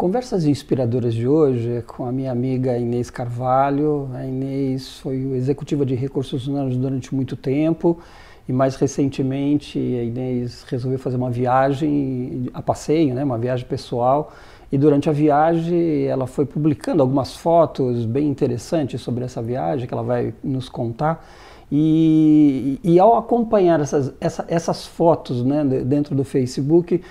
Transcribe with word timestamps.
Conversas 0.00 0.46
inspiradoras 0.46 1.12
de 1.12 1.28
hoje 1.28 1.72
é 1.72 1.82
com 1.82 2.06
a 2.06 2.10
minha 2.10 2.32
amiga 2.32 2.74
Inês 2.78 3.10
Carvalho. 3.10 4.08
A 4.14 4.24
Inês 4.24 4.98
foi 5.00 5.16
executiva 5.34 5.84
de 5.84 5.94
recursos 5.94 6.46
humanos 6.46 6.74
durante 6.74 7.14
muito 7.14 7.36
tempo 7.36 7.98
e 8.48 8.52
mais 8.52 8.76
recentemente 8.76 9.78
a 9.78 10.02
Inês 10.02 10.64
resolveu 10.66 10.98
fazer 10.98 11.18
uma 11.18 11.30
viagem 11.30 12.48
a 12.54 12.62
passeio, 12.62 13.14
né, 13.14 13.22
uma 13.22 13.36
viagem 13.36 13.66
pessoal. 13.66 14.32
E 14.72 14.78
durante 14.78 15.10
a 15.10 15.12
viagem 15.12 16.06
ela 16.06 16.26
foi 16.26 16.46
publicando 16.46 17.02
algumas 17.02 17.36
fotos 17.36 18.06
bem 18.06 18.26
interessantes 18.26 19.02
sobre 19.02 19.24
essa 19.24 19.42
viagem 19.42 19.86
que 19.86 19.92
ela 19.92 20.02
vai 20.02 20.32
nos 20.42 20.70
contar. 20.70 21.22
E, 21.70 22.80
e 22.82 22.98
ao 22.98 23.16
acompanhar 23.16 23.78
essas, 23.80 24.12
essa, 24.20 24.44
essas 24.48 24.86
fotos 24.86 25.44
né, 25.44 25.62
dentro 25.84 26.14
do 26.16 26.24
Facebook, 26.24 27.02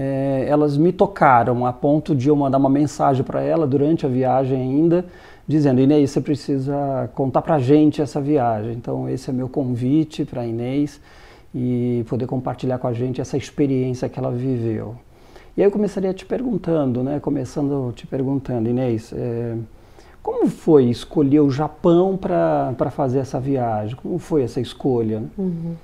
é, 0.00 0.46
elas 0.48 0.76
me 0.76 0.92
tocaram 0.92 1.66
a 1.66 1.72
ponto 1.72 2.14
de 2.14 2.28
eu 2.28 2.36
mandar 2.36 2.58
uma 2.58 2.70
mensagem 2.70 3.24
para 3.24 3.42
ela 3.42 3.66
durante 3.66 4.06
a 4.06 4.08
viagem 4.08 4.56
ainda, 4.56 5.04
dizendo: 5.46 5.80
Inês, 5.80 6.12
você 6.12 6.20
precisa 6.20 7.10
contar 7.16 7.42
para 7.42 7.56
a 7.56 7.58
gente 7.58 8.00
essa 8.00 8.20
viagem. 8.20 8.74
Então, 8.74 9.08
esse 9.08 9.28
é 9.28 9.32
meu 9.32 9.48
convite 9.48 10.24
para 10.24 10.46
Inês 10.46 11.00
e 11.52 12.04
poder 12.08 12.28
compartilhar 12.28 12.78
com 12.78 12.86
a 12.86 12.92
gente 12.92 13.20
essa 13.20 13.36
experiência 13.36 14.08
que 14.08 14.20
ela 14.20 14.30
viveu. 14.30 14.94
E 15.56 15.62
aí 15.62 15.66
eu 15.66 15.72
começaria 15.72 16.14
te 16.14 16.24
perguntando, 16.24 17.02
né? 17.02 17.18
Começando 17.18 17.92
te 17.92 18.06
perguntando, 18.06 18.68
Inês, 18.68 19.12
é, 19.12 19.56
como 20.22 20.46
foi 20.46 20.84
escolher 20.84 21.40
o 21.40 21.50
Japão 21.50 22.16
para 22.16 22.90
fazer 22.92 23.18
essa 23.18 23.40
viagem? 23.40 23.96
Como 23.96 24.16
foi 24.20 24.44
essa 24.44 24.60
escolha? 24.60 25.24
Uhum. 25.36 25.74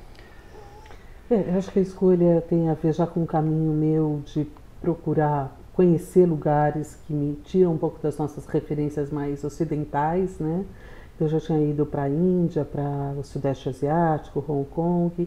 É, 1.30 1.52
eu 1.52 1.58
acho 1.58 1.72
que 1.72 1.78
a 1.78 1.82
escolha 1.82 2.44
tem 2.48 2.68
a 2.68 2.74
ver 2.74 2.92
já 2.92 3.06
com 3.06 3.22
o 3.22 3.26
caminho 3.26 3.72
meu 3.72 4.20
de 4.26 4.46
procurar 4.82 5.58
conhecer 5.72 6.26
lugares 6.26 6.98
que 7.06 7.14
me 7.14 7.34
tiram 7.44 7.72
um 7.72 7.78
pouco 7.78 7.98
das 8.02 8.18
nossas 8.18 8.44
referências 8.46 9.10
mais 9.10 9.42
ocidentais, 9.42 10.38
né? 10.38 10.64
Eu 11.18 11.26
já 11.28 11.40
tinha 11.40 11.58
ido 11.58 11.86
para 11.86 12.02
a 12.02 12.08
Índia, 12.10 12.64
para 12.64 13.14
o 13.18 13.24
Sudeste 13.24 13.70
Asiático, 13.70 14.44
Hong 14.46 14.68
Kong, 14.68 15.26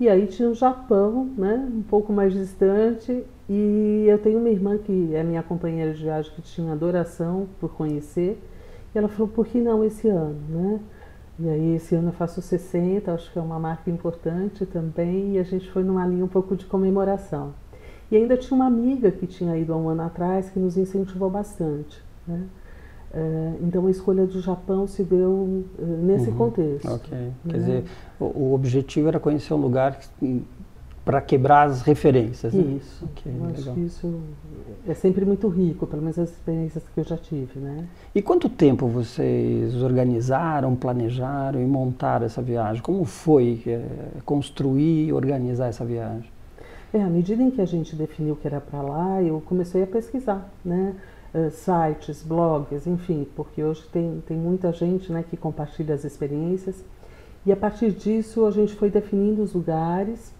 e 0.00 0.08
aí 0.08 0.26
tinha 0.26 0.48
o 0.50 0.54
Japão, 0.54 1.30
né? 1.38 1.68
Um 1.72 1.82
pouco 1.82 2.12
mais 2.12 2.32
distante, 2.32 3.24
e 3.48 4.06
eu 4.08 4.18
tenho 4.18 4.40
uma 4.40 4.48
irmã 4.48 4.76
que 4.76 5.14
é 5.14 5.22
minha 5.22 5.42
companheira 5.42 5.94
de 5.94 6.02
viagem 6.02 6.32
que 6.34 6.42
tinha 6.42 6.72
adoração 6.72 7.46
por 7.60 7.70
conhecer, 7.74 8.42
e 8.92 8.98
ela 8.98 9.08
falou: 9.08 9.28
por 9.28 9.46
que 9.46 9.60
não 9.60 9.84
esse 9.84 10.08
ano, 10.08 10.36
né? 10.48 10.80
E 11.40 11.48
aí 11.48 11.76
esse 11.76 11.94
ano 11.94 12.08
eu 12.08 12.12
faço 12.12 12.42
60, 12.42 13.12
acho 13.12 13.32
que 13.32 13.38
é 13.38 13.42
uma 13.42 13.58
marca 13.58 13.88
importante 13.90 14.66
também, 14.66 15.34
e 15.34 15.38
a 15.38 15.44
gente 15.44 15.70
foi 15.70 15.84
numa 15.84 16.04
linha 16.06 16.24
um 16.24 16.28
pouco 16.28 16.56
de 16.56 16.66
comemoração. 16.66 17.54
E 18.10 18.16
ainda 18.16 18.36
tinha 18.36 18.56
uma 18.56 18.66
amiga 18.66 19.10
que 19.10 19.26
tinha 19.26 19.56
ido 19.56 19.72
há 19.72 19.76
um 19.76 19.88
ano 19.88 20.02
atrás 20.02 20.50
que 20.50 20.58
nos 20.58 20.76
incentivou 20.76 21.30
bastante. 21.30 22.02
Né? 22.26 22.46
Uh, 23.14 23.66
então 23.66 23.86
a 23.86 23.90
escolha 23.90 24.26
do 24.26 24.40
Japão 24.40 24.86
se 24.86 25.02
deu 25.02 25.30
uh, 25.30 25.64
nesse 26.02 26.28
uhum, 26.30 26.36
contexto. 26.36 26.90
Ok. 26.90 27.16
Né? 27.16 27.32
Quer 27.48 27.56
dizer, 27.58 27.84
o, 28.18 28.24
o, 28.24 28.54
objetivo 28.54 29.08
era 29.08 29.20
conhecer 29.20 29.54
um 29.54 29.58
lugar 29.58 29.98
para 31.08 31.22
quebrar 31.22 31.68
as 31.68 31.80
referências. 31.80 32.52
Né? 32.52 32.76
Isso. 32.76 33.06
Okay, 33.06 33.32
eu 33.34 33.46
acho 33.46 33.72
que 33.72 33.80
isso 33.80 34.20
é 34.86 34.92
sempre 34.92 35.24
muito 35.24 35.48
rico, 35.48 35.86
pelo 35.86 36.02
menos 36.02 36.18
as 36.18 36.28
experiências 36.28 36.84
que 36.86 37.00
eu 37.00 37.04
já 37.04 37.16
tive, 37.16 37.58
né? 37.58 37.86
E 38.14 38.20
quanto 38.20 38.46
tempo 38.46 38.86
vocês 38.86 39.74
organizaram, 39.82 40.76
planejaram 40.76 41.62
e 41.62 41.64
montaram 41.64 42.26
essa 42.26 42.42
viagem? 42.42 42.82
Como 42.82 43.06
foi 43.06 43.62
é, 43.66 43.80
construir 44.22 45.06
e 45.06 45.12
organizar 45.14 45.68
essa 45.68 45.82
viagem? 45.82 46.30
É, 46.92 47.02
à 47.02 47.08
medida 47.08 47.42
em 47.42 47.50
que 47.50 47.62
a 47.62 47.66
gente 47.66 47.96
definiu 47.96 48.36
que 48.36 48.46
era 48.46 48.60
para 48.60 48.82
lá, 48.82 49.22
eu 49.22 49.40
comecei 49.40 49.82
a 49.84 49.86
pesquisar, 49.86 50.46
né? 50.62 50.94
Uh, 51.32 51.50
sites, 51.50 52.22
blogs, 52.22 52.86
enfim, 52.86 53.26
porque 53.34 53.62
hoje 53.62 53.82
tem, 53.90 54.22
tem 54.26 54.36
muita 54.36 54.72
gente 54.72 55.10
né, 55.10 55.24
que 55.26 55.38
compartilha 55.38 55.94
as 55.94 56.04
experiências. 56.04 56.84
E 57.46 57.52
a 57.52 57.56
partir 57.56 57.92
disso 57.92 58.44
a 58.44 58.50
gente 58.50 58.74
foi 58.74 58.90
definindo 58.90 59.42
os 59.42 59.54
lugares 59.54 60.36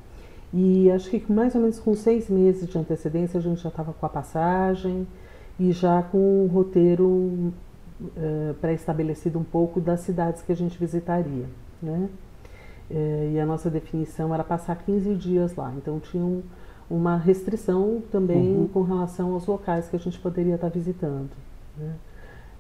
e 0.53 0.91
acho 0.91 1.11
que 1.11 1.31
mais 1.31 1.55
ou 1.55 1.61
menos 1.61 1.79
com 1.79 1.95
seis 1.95 2.29
meses 2.29 2.69
de 2.69 2.79
antecedência 2.79 3.39
a 3.39 3.43
gente 3.43 3.61
já 3.61 3.69
estava 3.69 3.93
com 3.93 4.07
a 4.07 4.09
passagem 4.09 5.07
e 5.61 5.73
já 5.73 6.03
com 6.03 6.45
o 6.45 6.47
roteiro 6.47 7.07
uh, 7.09 8.55
pré-estabelecido 8.61 9.39
um 9.39 9.45
pouco 9.45 9.81
das 9.81 10.01
cidades 10.01 10.41
que 10.41 10.53
a 10.53 10.57
gente 10.57 10.79
visitaria. 10.79 11.47
Né? 11.83 12.09
Uh, 12.91 13.33
e 13.35 13.41
a 13.41 13.45
nossa 13.45 13.69
definição 13.69 14.33
era 14.33 14.43
passar 14.43 14.77
15 14.77 15.15
dias 15.17 15.55
lá. 15.55 15.73
Então 15.77 16.01
tinha 16.01 16.25
um, 16.25 16.43
uma 16.89 17.17
restrição 17.17 18.03
também 18.11 18.57
uhum. 18.57 18.69
com 18.69 18.83
relação 18.83 19.35
aos 19.35 19.47
locais 19.47 19.89
que 19.89 19.97
a 19.97 19.99
gente 19.99 20.19
poderia 20.19 20.55
estar 20.55 20.69
visitando. 20.69 21.31
Né? 21.77 21.95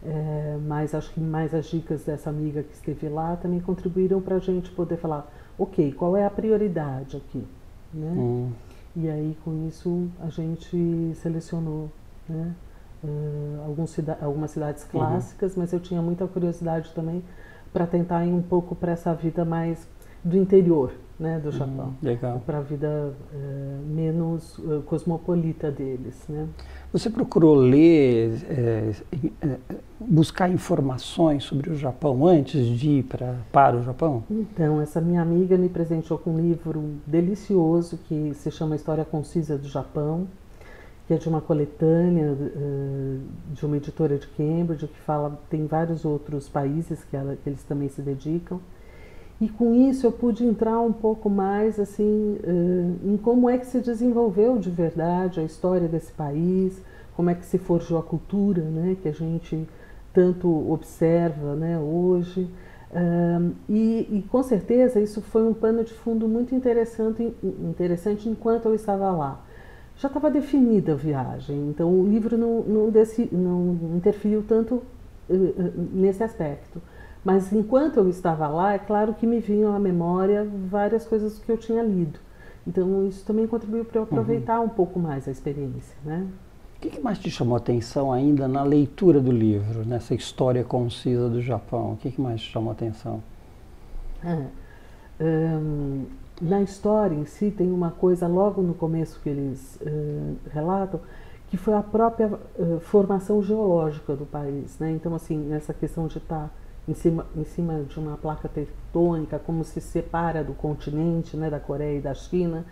É, 0.04 0.56
mas 0.64 0.94
acho 0.94 1.12
que 1.12 1.20
mais 1.20 1.52
as 1.52 1.66
dicas 1.66 2.04
dessa 2.04 2.30
amiga 2.30 2.62
que 2.62 2.72
esteve 2.72 3.08
lá 3.08 3.34
também 3.36 3.58
contribuíram 3.58 4.20
para 4.20 4.36
a 4.36 4.38
gente 4.38 4.70
poder 4.70 4.96
falar, 4.96 5.28
ok, 5.58 5.90
qual 5.92 6.16
é 6.16 6.24
a 6.24 6.30
prioridade 6.30 7.16
aqui? 7.16 7.44
Né? 7.92 8.10
Hum. 8.16 8.50
E 8.96 9.08
aí 9.08 9.36
com 9.44 9.66
isso 9.68 10.08
a 10.20 10.28
gente 10.28 11.12
selecionou, 11.16 11.90
né? 12.28 12.54
Uh, 13.02 13.62
alguns 13.64 13.90
cida 13.90 14.18
algumas 14.20 14.50
cidades 14.50 14.82
uhum. 14.82 14.90
clássicas, 14.90 15.54
uhum. 15.54 15.62
mas 15.62 15.72
eu 15.72 15.78
tinha 15.78 16.02
muita 16.02 16.26
curiosidade 16.26 16.90
também 16.94 17.22
para 17.72 17.86
tentar 17.86 18.26
ir 18.26 18.32
um 18.32 18.42
pouco 18.42 18.74
para 18.74 18.90
essa 18.90 19.14
vida 19.14 19.44
mais 19.44 19.86
do 20.28 20.36
interior, 20.36 20.92
né, 21.18 21.38
do 21.38 21.46
uhum, 21.46 21.52
Japão, 21.52 21.94
legal. 22.02 22.42
para 22.44 22.58
a 22.58 22.60
vida 22.60 23.12
uh, 23.32 23.94
menos 23.94 24.58
uh, 24.58 24.82
cosmopolita 24.86 25.70
deles, 25.70 26.22
né? 26.28 26.46
Você 26.92 27.10
procurou 27.10 27.54
ler, 27.54 28.40
é, 28.48 28.92
é, 29.42 29.58
buscar 30.00 30.48
informações 30.50 31.44
sobre 31.44 31.70
o 31.70 31.74
Japão 31.74 32.26
antes 32.26 32.66
de 32.66 32.90
ir 32.90 33.02
pra, 33.02 33.34
para 33.52 33.76
o 33.76 33.82
Japão? 33.82 34.24
Então, 34.30 34.80
essa 34.80 35.00
minha 35.00 35.20
amiga 35.20 35.58
me 35.58 35.68
presenteou 35.68 36.18
com 36.18 36.30
um 36.30 36.40
livro 36.40 36.82
delicioso 37.06 37.98
que 38.08 38.32
se 38.34 38.50
chama 38.50 38.74
História 38.74 39.04
Concisa 39.04 39.58
do 39.58 39.68
Japão, 39.68 40.26
que 41.06 41.12
é 41.12 41.18
de 41.18 41.28
uma 41.28 41.42
coletânea 41.42 42.34
de 43.52 43.66
uma 43.66 43.76
editora 43.76 44.16
de 44.16 44.26
Cambridge, 44.28 44.86
que 44.86 45.00
fala, 45.00 45.38
tem 45.50 45.66
vários 45.66 46.06
outros 46.06 46.48
países 46.48 47.04
que, 47.04 47.16
ela, 47.16 47.36
que 47.36 47.50
eles 47.50 47.62
também 47.64 47.88
se 47.88 48.00
dedicam. 48.00 48.60
E 49.40 49.48
com 49.48 49.72
isso 49.72 50.06
eu 50.06 50.12
pude 50.12 50.44
entrar 50.44 50.80
um 50.80 50.92
pouco 50.92 51.30
mais 51.30 51.78
assim 51.78 52.38
em 53.04 53.16
como 53.16 53.48
é 53.48 53.56
que 53.56 53.66
se 53.66 53.80
desenvolveu 53.80 54.58
de 54.58 54.68
verdade 54.68 55.38
a 55.38 55.44
história 55.44 55.86
desse 55.86 56.12
país, 56.12 56.82
como 57.16 57.30
é 57.30 57.34
que 57.34 57.46
se 57.46 57.58
forjou 57.58 57.98
a 57.98 58.02
cultura, 58.02 58.62
né, 58.62 58.96
que 59.00 59.08
a 59.08 59.12
gente 59.12 59.68
tanto 60.12 60.48
observa, 60.72 61.54
né, 61.54 61.78
hoje. 61.78 62.48
e, 63.68 64.08
e, 64.10 64.24
com 64.30 64.42
certeza 64.42 65.00
isso 65.00 65.20
foi 65.20 65.42
um 65.42 65.54
pano 65.54 65.84
de 65.84 65.92
fundo 65.92 66.28
muito 66.28 66.54
interessante, 66.54 67.32
interessante 67.42 68.28
enquanto 68.28 68.66
eu 68.66 68.74
estava 68.74 69.10
lá. 69.12 69.44
Já 69.96 70.06
estava 70.06 70.30
definida 70.30 70.92
a 70.92 70.94
viagem, 70.94 71.68
então 71.68 71.92
o 71.92 72.06
livro 72.08 72.38
não, 72.38 72.62
não, 72.62 72.90
desse, 72.90 73.28
não 73.32 73.76
interferiu 73.96 74.44
tanto 74.46 74.76
uh, 75.28 75.88
nesse 75.92 76.22
aspecto. 76.22 76.80
Mas 77.24 77.52
enquanto 77.52 77.98
eu 77.98 78.08
estava 78.08 78.46
lá, 78.48 78.74
é 78.74 78.78
claro 78.78 79.14
que 79.14 79.26
me 79.26 79.40
vinham 79.40 79.74
à 79.74 79.78
memória 79.78 80.48
várias 80.70 81.04
coisas 81.04 81.38
que 81.38 81.50
eu 81.50 81.58
tinha 81.58 81.82
lido. 81.82 82.18
Então 82.66 83.06
isso 83.06 83.24
também 83.24 83.46
contribuiu 83.46 83.84
para 83.84 83.98
eu 83.98 84.02
uhum. 84.02 84.08
aproveitar 84.08 84.60
uhum. 84.60 84.66
um 84.66 84.68
pouco 84.68 84.98
mais 84.98 85.26
a 85.26 85.30
experiência, 85.30 85.96
né? 86.04 86.26
O 86.76 86.80
que, 86.80 86.90
que, 86.90 87.00
mais 87.00 87.18
te 87.18 87.28
chamou 87.28 87.56
a 87.56 87.58
atenção 87.58 88.12
ainda 88.12 88.46
na 88.46 88.62
leitura 88.62 89.20
do 89.20 89.32
livro, 89.32 89.84
nessa 89.84 90.14
história 90.14 90.62
concisa 90.62 91.28
do 91.28 91.42
Japão? 91.42 91.94
O 91.94 91.96
que, 91.96 92.12
que 92.12 92.20
mais 92.20 92.40
te 92.40 92.52
chamou 92.52 92.70
a 92.70 92.72
atenção? 92.72 93.20
É, 95.18 95.58
na 96.40 96.62
história 96.62 97.16
em 97.16 97.24
si 97.24 97.50
tem 97.50 97.72
uma 97.72 97.90
coisa 97.90 98.28
logo 98.28 98.62
no 98.62 98.74
começo 98.74 99.18
que 99.20 99.28
eles 99.28 99.76
uh, 99.82 100.36
relatam 100.50 101.00
que 101.48 101.56
foi 101.56 101.74
a 101.74 101.82
própria 101.82 102.28
uh, 102.28 102.78
formação 102.80 103.42
geológica 103.42 104.14
do 104.14 104.26
país, 104.26 104.78
né? 104.78 104.92
Então 104.92 105.14
assim 105.14 105.52
essa 105.52 105.74
questão 105.74 106.06
de 106.06 106.18
estar 106.18 106.44
tá 106.44 106.50
em 106.88 106.94
cima, 106.94 107.26
em 107.36 107.44
cima 107.44 107.82
de 107.82 107.98
uma 107.98 108.16
placa 108.16 108.48
tectônica, 108.48 109.38
como 109.38 109.62
se 109.62 109.80
separa 109.80 110.42
do 110.42 110.54
continente, 110.54 111.36
né, 111.36 111.50
da 111.50 111.60
Coreia 111.60 111.98
e 111.98 112.00
da 112.00 112.14
China, 112.14 112.64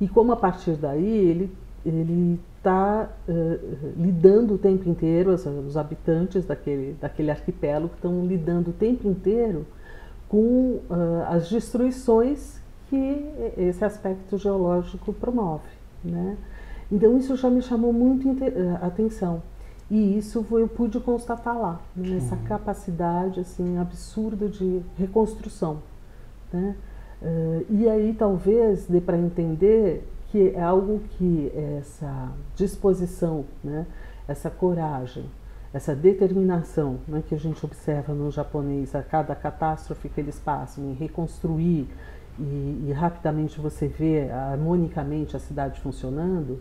e 0.00 0.06
como 0.06 0.32
a 0.32 0.36
partir 0.36 0.72
daí 0.76 1.04
ele 1.04 1.52
ele 1.84 2.40
está 2.58 3.08
uh, 3.28 3.92
lidando 3.96 4.54
o 4.54 4.58
tempo 4.58 4.88
inteiro, 4.88 5.32
os, 5.32 5.46
os, 5.46 5.76
habitantes 5.76 6.44
daquele, 6.44 6.96
daquele 7.00 7.30
arquipélago 7.30 7.94
estão 7.94 8.26
lidando 8.26 8.70
o 8.70 8.72
tempo 8.72 9.08
inteiro 9.08 9.64
com 10.28 10.80
uh, 10.90 11.22
as 11.28 11.48
destruições 11.48 12.60
que 12.90 13.24
esse 13.56 13.84
aspecto 13.84 14.36
geológico 14.36 15.12
promove. 15.12 15.68
Né? 16.04 16.36
Então 16.90 17.16
isso 17.16 17.36
já 17.36 17.48
me 17.48 17.62
chamou 17.62 17.92
muito 17.92 18.28
a 18.80 18.86
atenção. 18.86 19.42
E 19.90 20.18
isso 20.18 20.42
foi, 20.42 20.62
eu 20.62 20.68
pude 20.68 20.98
constatar 20.98 21.56
lá, 21.56 21.80
né? 21.94 22.16
essa 22.16 22.34
uhum. 22.34 22.42
capacidade 22.44 23.38
assim 23.40 23.78
absurda 23.78 24.48
de 24.48 24.82
reconstrução. 24.98 25.78
Né? 26.52 26.76
Uh, 27.22 27.66
e 27.70 27.88
aí 27.88 28.12
talvez 28.12 28.86
dê 28.86 29.00
para 29.00 29.16
entender 29.16 30.06
que 30.28 30.50
é 30.50 30.62
algo 30.62 31.00
que 31.10 31.52
essa 31.78 32.32
disposição, 32.56 33.44
né? 33.62 33.86
essa 34.26 34.50
coragem, 34.50 35.24
essa 35.72 35.94
determinação 35.94 36.98
né, 37.06 37.22
que 37.26 37.34
a 37.34 37.38
gente 37.38 37.64
observa 37.64 38.12
no 38.12 38.30
japonês 38.30 38.94
a 38.94 39.02
cada 39.02 39.34
catástrofe 39.34 40.08
que 40.08 40.20
eles 40.20 40.38
passam 40.38 40.84
em 40.84 40.94
reconstruir 40.94 41.86
e, 42.38 42.86
e 42.88 42.92
rapidamente 42.92 43.60
você 43.60 43.86
vê 43.86 44.30
harmonicamente 44.30 45.36
a 45.36 45.38
cidade 45.38 45.80
funcionando, 45.80 46.60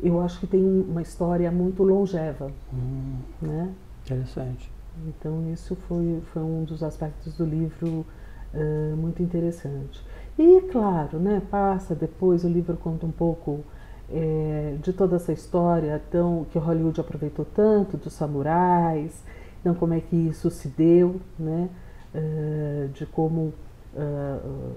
eu 0.00 0.20
acho 0.20 0.40
que 0.40 0.46
tem 0.46 0.62
uma 0.62 1.02
história 1.02 1.50
muito 1.50 1.82
longeva. 1.82 2.50
Hum, 2.72 3.16
né? 3.40 3.72
Interessante. 4.04 4.70
Então 5.08 5.50
isso 5.52 5.74
foi, 5.74 6.22
foi 6.32 6.42
um 6.42 6.64
dos 6.64 6.82
aspectos 6.82 7.34
do 7.34 7.44
livro 7.44 8.06
uh, 8.54 8.96
muito 8.96 9.22
interessante. 9.22 10.00
E 10.38 10.60
claro, 10.70 11.18
né, 11.18 11.42
passa 11.50 11.94
depois, 11.94 12.44
o 12.44 12.48
livro 12.48 12.76
conta 12.76 13.06
um 13.06 13.10
pouco 13.10 13.64
é, 14.10 14.76
de 14.82 14.92
toda 14.92 15.16
essa 15.16 15.32
história 15.32 16.00
tão, 16.10 16.46
que 16.50 16.58
Hollywood 16.58 17.00
aproveitou 17.00 17.44
tanto, 17.44 17.96
dos 17.96 18.12
samurais, 18.12 19.24
então 19.60 19.74
como 19.74 19.94
é 19.94 20.00
que 20.00 20.14
isso 20.14 20.50
se 20.50 20.68
deu, 20.68 21.20
né, 21.38 21.68
uh, 22.14 22.88
de 22.88 23.06
como 23.06 23.52
uh, 23.94 24.72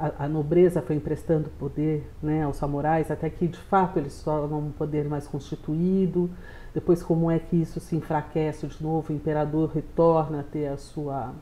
a, 0.00 0.24
a, 0.24 0.28
nobreza 0.28 0.80
foi 0.80 0.96
emprestando 0.96 1.50
poder 1.58 2.10
né, 2.22 2.42
aos 2.42 2.56
samurais, 2.56 3.10
até 3.10 3.28
que 3.28 3.46
de 3.46 3.58
fato 3.58 3.98
eles 3.98 4.14
se 4.14 4.24
tornam 4.24 4.58
um 4.58 4.70
poder 4.70 5.08
mais 5.08 5.26
constituído, 5.26 6.30
depois 6.72 7.02
como 7.02 7.30
é 7.30 7.38
que 7.38 7.56
isso 7.56 7.80
se 7.80 7.96
enfraquece 7.96 8.66
de 8.66 8.82
novo, 8.82 9.12
o 9.12 9.16
imperador 9.16 9.70
retorna 9.74 10.40
a 10.40 10.42
ter 10.42 10.68
a 10.68 10.76
sua 10.76 11.32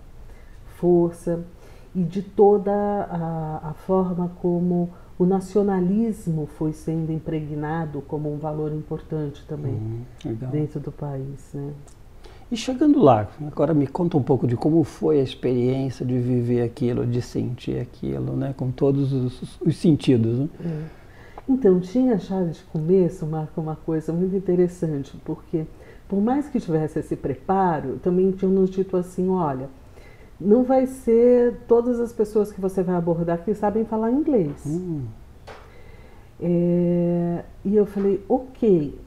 força, 0.77 1.45
e 1.95 2.03
de 2.03 2.23
toda 2.23 2.73
a, 2.73 3.71
a 3.71 3.73
forma 3.75 4.31
como 4.41 4.91
o 5.19 5.27
nacionalismo 5.27 6.47
foi 6.47 6.73
sendo 6.73 7.11
impregnado 7.11 8.03
como 8.03 8.33
um 8.33 8.39
valor 8.39 8.73
importante 8.73 9.45
também 9.47 10.07
uhum, 10.25 10.35
dentro 10.51 10.79
do 10.79 10.93
país. 10.93 11.51
Né? 11.53 11.73
E 12.51 12.57
chegando 12.57 12.99
lá, 12.99 13.29
agora 13.47 13.75
me 13.75 13.87
conta 13.87 14.17
um 14.17 14.23
pouco 14.23 14.47
de 14.47 14.57
como 14.57 14.83
foi 14.83 15.21
a 15.21 15.23
experiência 15.23 16.05
de 16.05 16.19
viver 16.19 16.63
aquilo, 16.63 17.07
de 17.07 17.21
sentir 17.21 17.79
aquilo, 17.79 18.35
né, 18.35 18.55
com 18.57 18.71
todos 18.71 19.13
os, 19.13 19.61
os 19.61 19.77
sentidos. 19.77 20.39
Né? 20.39 20.49
É. 20.65 20.85
Então, 21.47 21.79
tinha 21.79 22.19
já 22.19 22.43
de 22.45 22.63
começo, 22.65 23.27
Marco, 23.27 23.61
uma 23.61 23.77
coisa 23.77 24.13
muito 24.13 24.35
interessante, 24.35 25.15
porque 25.25 25.67
por 26.09 26.23
mais 26.23 26.49
que 26.49 26.59
tivesse 26.59 26.99
esse 26.99 27.17
preparo, 27.17 27.99
também 28.03 28.31
tinham 28.33 28.51
nos 28.51 28.71
dito 28.71 28.97
assim, 28.97 29.29
olha, 29.29 29.69
não 30.41 30.63
vai 30.63 30.87
ser 30.87 31.55
todas 31.69 32.01
as 32.01 32.13
pessoas 32.13 32.51
que 32.51 32.61
você 32.61 32.83
vai 32.83 32.97
abordar 32.97 33.45
que 33.45 33.55
sabem 33.55 33.85
falar 33.85 34.11
inglês. 34.11 34.65
Hum. 34.67 35.03
É, 36.41 37.45
e 37.65 37.77
eu 37.77 37.85
falei, 37.85 38.25
ok, 38.29 38.99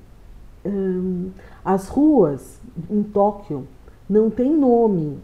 hum, 0.66 1.30
as 1.64 1.88
ruas 1.88 2.60
em 2.90 3.04
Tóquio 3.04 3.68
não 4.10 4.30
tem 4.30 4.56
nome, 4.56 5.20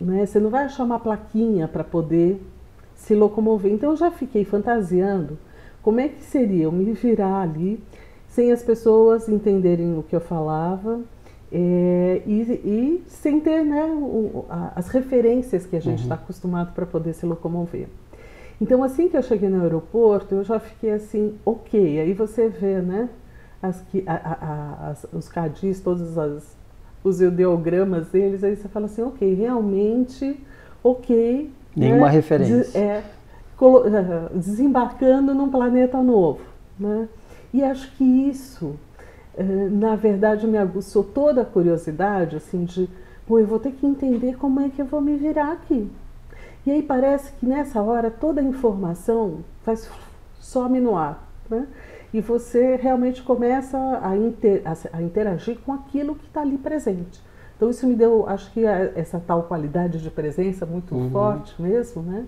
né? 0.00 0.26
Você 0.26 0.40
não 0.40 0.50
vai 0.50 0.64
achar 0.64 0.84
uma 0.84 0.98
plaquinha 0.98 1.68
para 1.68 1.84
poder 1.84 2.40
se 2.94 3.14
locomover. 3.14 3.72
Então 3.72 3.90
eu 3.90 3.96
já 3.96 4.10
fiquei 4.10 4.44
fantasiando 4.44 5.38
como 5.82 6.00
é 6.00 6.08
que 6.08 6.22
seria 6.22 6.64
eu 6.64 6.72
me 6.72 6.92
virar 6.92 7.42
ali 7.42 7.82
sem 8.28 8.52
as 8.52 8.62
pessoas 8.62 9.28
entenderem 9.28 9.96
o 9.96 10.02
que 10.02 10.14
eu 10.14 10.20
falava 10.20 11.00
é, 11.50 12.22
e, 12.26 12.42
e, 12.42 13.04
sem 13.06 13.40
ter 13.40 13.64
né, 13.64 13.84
o, 13.84 14.44
a, 14.48 14.72
as 14.74 14.88
referências 14.88 15.64
que 15.64 15.76
a 15.76 15.80
gente 15.80 16.02
está 16.02 16.16
uhum. 16.16 16.20
acostumado 16.22 16.74
para 16.74 16.84
poder 16.84 17.14
se 17.14 17.24
locomover. 17.24 17.86
Então, 18.60 18.82
assim 18.82 19.08
que 19.08 19.16
eu 19.16 19.22
cheguei 19.22 19.48
no 19.48 19.62
aeroporto, 19.62 20.34
eu 20.34 20.44
já 20.44 20.58
fiquei 20.58 20.92
assim, 20.92 21.34
ok. 21.44 22.00
Aí 22.00 22.12
você 22.12 22.48
vê, 22.48 22.80
né, 22.80 23.08
as, 23.66 23.84
a, 24.06 24.12
a, 24.14 24.90
as, 24.90 25.06
os 25.12 25.28
cadis, 25.28 25.80
todos 25.80 26.16
as, 26.16 26.56
os 27.04 27.20
ideogramas 27.20 28.08
deles, 28.08 28.42
aí 28.42 28.56
você 28.56 28.68
fala 28.68 28.86
assim, 28.86 29.02
ok, 29.02 29.34
realmente, 29.34 30.38
ok. 30.82 31.52
Nenhuma 31.74 32.06
né, 32.06 32.12
referência. 32.12 32.78
é, 32.78 33.02
desembarcando 34.34 35.34
num 35.34 35.50
planeta 35.50 36.02
novo. 36.02 36.40
Né? 36.78 37.08
E 37.52 37.62
acho 37.62 37.90
que 37.96 38.04
isso 38.04 38.76
eh, 39.36 39.42
na 39.42 39.96
verdade 39.96 40.46
me 40.46 40.58
aguçou 40.58 41.04
toda 41.04 41.42
a 41.42 41.44
curiosidade, 41.44 42.36
assim, 42.36 42.64
de, 42.64 42.88
pô, 43.26 43.38
eu 43.38 43.46
vou 43.46 43.58
ter 43.58 43.72
que 43.72 43.86
entender 43.86 44.36
como 44.36 44.60
é 44.60 44.68
que 44.68 44.80
eu 44.80 44.86
vou 44.86 45.00
me 45.00 45.16
virar 45.16 45.52
aqui. 45.52 45.90
E 46.64 46.70
aí 46.70 46.82
parece 46.82 47.32
que 47.32 47.46
nessa 47.46 47.80
hora 47.80 48.10
toda 48.10 48.40
a 48.40 48.44
informação 48.44 49.44
faz 49.62 49.88
some 50.40 50.80
no 50.80 50.96
ar, 50.96 51.28
né? 51.48 51.66
E 52.16 52.20
você 52.22 52.76
realmente 52.76 53.22
começa 53.22 53.76
a, 54.02 54.16
inter, 54.16 54.62
a, 54.64 54.96
a 54.96 55.02
interagir 55.02 55.58
com 55.58 55.70
aquilo 55.74 56.14
que 56.14 56.24
está 56.24 56.40
ali 56.40 56.56
presente. 56.56 57.22
Então 57.54 57.68
isso 57.68 57.86
me 57.86 57.94
deu, 57.94 58.26
acho 58.26 58.50
que 58.52 58.64
essa 58.64 59.20
tal 59.20 59.42
qualidade 59.42 60.00
de 60.00 60.08
presença 60.10 60.64
muito 60.64 60.94
uhum. 60.94 61.10
forte 61.10 61.60
mesmo, 61.60 62.00
né? 62.00 62.24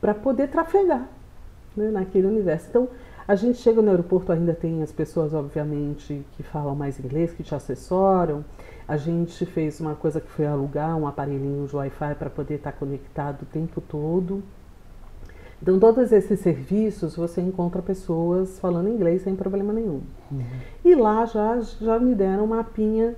Para 0.00 0.14
poder 0.14 0.46
trafegar 0.46 1.08
né? 1.76 1.90
naquele 1.90 2.28
universo. 2.28 2.68
Então 2.70 2.88
a 3.26 3.34
gente 3.34 3.58
chega 3.58 3.82
no 3.82 3.90
aeroporto, 3.90 4.30
ainda 4.30 4.54
tem 4.54 4.80
as 4.80 4.92
pessoas, 4.92 5.34
obviamente, 5.34 6.24
que 6.36 6.44
falam 6.44 6.76
mais 6.76 7.00
inglês, 7.00 7.32
que 7.32 7.42
te 7.42 7.52
assessoram. 7.52 8.44
A 8.86 8.96
gente 8.96 9.44
fez 9.44 9.80
uma 9.80 9.96
coisa 9.96 10.20
que 10.20 10.30
foi 10.30 10.46
alugar 10.46 10.96
um 10.96 11.08
aparelhinho 11.08 11.66
de 11.66 11.74
Wi-Fi 11.74 12.14
para 12.14 12.30
poder 12.30 12.54
estar 12.54 12.70
conectado 12.70 13.42
o 13.42 13.46
tempo 13.46 13.80
todo. 13.80 14.40
Então, 15.62 15.78
todos 15.78 16.10
esses 16.10 16.40
serviços 16.40 17.16
você 17.16 17.40
encontra 17.40 17.82
pessoas 17.82 18.58
falando 18.58 18.88
inglês 18.88 19.22
sem 19.22 19.36
problema 19.36 19.72
nenhum. 19.72 20.00
Uhum. 20.30 20.42
E 20.84 20.94
lá 20.94 21.26
já, 21.26 21.60
já 21.60 21.98
me 21.98 22.14
deram 22.14 22.44
uma 22.44 22.56
mapinha 22.56 23.14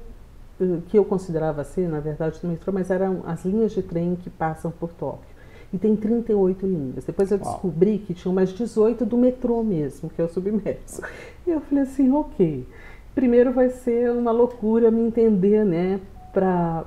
eh, 0.61 0.79
que 0.89 0.99
eu 0.99 1.05
considerava 1.05 1.63
ser, 1.63 1.89
na 1.89 2.01
verdade, 2.01 2.41
do 2.41 2.49
metrô, 2.49 2.73
mas 2.73 2.91
eram 2.91 3.23
as 3.27 3.45
linhas 3.45 3.73
de 3.73 3.83
trem 3.83 4.17
que 4.17 4.29
passam 4.29 4.73
por 4.73 4.93
Tóquio 4.93 5.33
e 5.73 5.79
tem 5.79 5.97
38 5.97 6.67
linhas. 6.67 7.05
Depois 7.05 7.31
eu 7.31 7.39
Uau. 7.39 7.53
descobri 7.53 7.99
que 7.99 8.13
tinham 8.13 8.35
mais 8.35 8.51
18 8.51 9.07
do 9.07 9.17
metrô 9.17 9.63
mesmo, 9.63 10.11
que 10.11 10.21
é 10.21 10.25
o 10.25 10.29
submerso. 10.29 11.03
E 11.47 11.51
eu 11.51 11.61
falei 11.61 11.85
assim, 11.85 12.13
ok. 12.13 12.67
Primeiro 13.15 13.53
vai 13.53 13.71
ser 13.71 14.11
uma 14.11 14.31
loucura 14.31 14.91
me 14.91 15.01
entender, 15.01 15.65
né, 15.65 16.01
para 16.33 16.85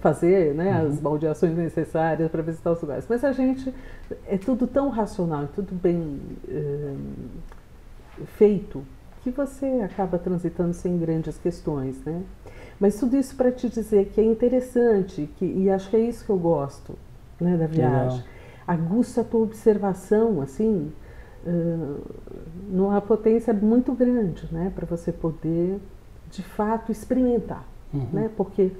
fazer 0.00 0.54
né, 0.54 0.82
uhum. 0.82 0.88
as 0.88 1.00
baldeações 1.00 1.56
necessárias 1.56 2.30
para 2.30 2.42
visitar 2.42 2.72
os 2.72 2.80
lugares. 2.80 3.06
Mas 3.08 3.24
a 3.24 3.32
gente, 3.32 3.72
é 4.26 4.36
tudo 4.36 4.66
tão 4.66 4.90
racional, 4.90 5.44
é 5.44 5.48
tudo 5.54 5.74
bem 5.74 6.20
uh, 6.48 6.96
feito, 8.36 8.84
que 9.22 9.30
você 9.30 9.66
acaba 9.84 10.18
transitando 10.18 10.74
sem 10.74 10.98
grandes 10.98 11.38
questões, 11.38 12.02
né? 12.04 12.22
Mas 12.78 13.00
tudo 13.00 13.16
isso 13.16 13.34
para 13.36 13.50
te 13.50 13.68
dizer 13.68 14.10
que 14.10 14.20
é 14.20 14.24
interessante, 14.24 15.28
que, 15.36 15.44
e 15.44 15.68
acho 15.70 15.90
que 15.90 15.96
é 15.96 16.00
isso 16.00 16.24
que 16.24 16.30
eu 16.30 16.38
gosto, 16.38 16.94
né, 17.40 17.56
da 17.56 17.66
viagem. 17.66 18.18
Legal. 18.18 18.38
Aguça 18.66 19.22
a 19.22 19.24
tua 19.24 19.40
observação, 19.40 20.40
assim, 20.42 20.92
uh, 21.44 22.00
numa 22.68 23.00
potência 23.00 23.52
muito 23.52 23.92
grande, 23.94 24.46
né, 24.52 24.70
para 24.74 24.86
você 24.86 25.10
poder, 25.10 25.80
de 26.30 26.42
fato, 26.42 26.92
experimentar, 26.92 27.66
uhum. 27.92 28.06
né, 28.12 28.30
porque 28.36 28.70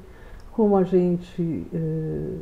como 0.58 0.76
a 0.76 0.82
gente 0.82 1.40
uh, 1.72 2.40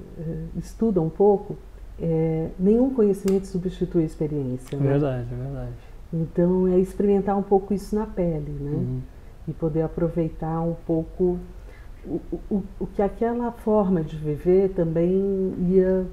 estuda 0.56 1.02
um 1.02 1.11
pouco, 1.11 1.54
é, 2.00 2.49
nenhum 2.58 2.88
conhecimento 2.88 3.46
substitui 3.46 4.04
a 4.04 4.06
experiência. 4.06 4.78
Né? 4.78 4.88
Verdade, 4.92 5.26
verdade. 5.35 5.73
Então 6.11 6.66
é 6.66 6.78
experimentar 6.78 7.37
um 7.37 7.42
pouco 7.42 7.75
isso 7.75 7.94
na 7.94 8.06
pele, 8.06 8.56
né? 8.58 8.70
Uhum. 8.70 9.00
E 9.46 9.52
poder 9.52 9.82
aproveitar 9.82 10.62
um 10.62 10.75
pouco 10.87 11.38
o, 12.06 12.20
o, 12.50 12.62
o 12.80 12.87
que 12.87 13.02
aquela 13.02 13.52
forma 13.52 14.02
de 14.02 14.16
viver 14.16 14.70
também 14.70 15.54
ia 15.68 16.06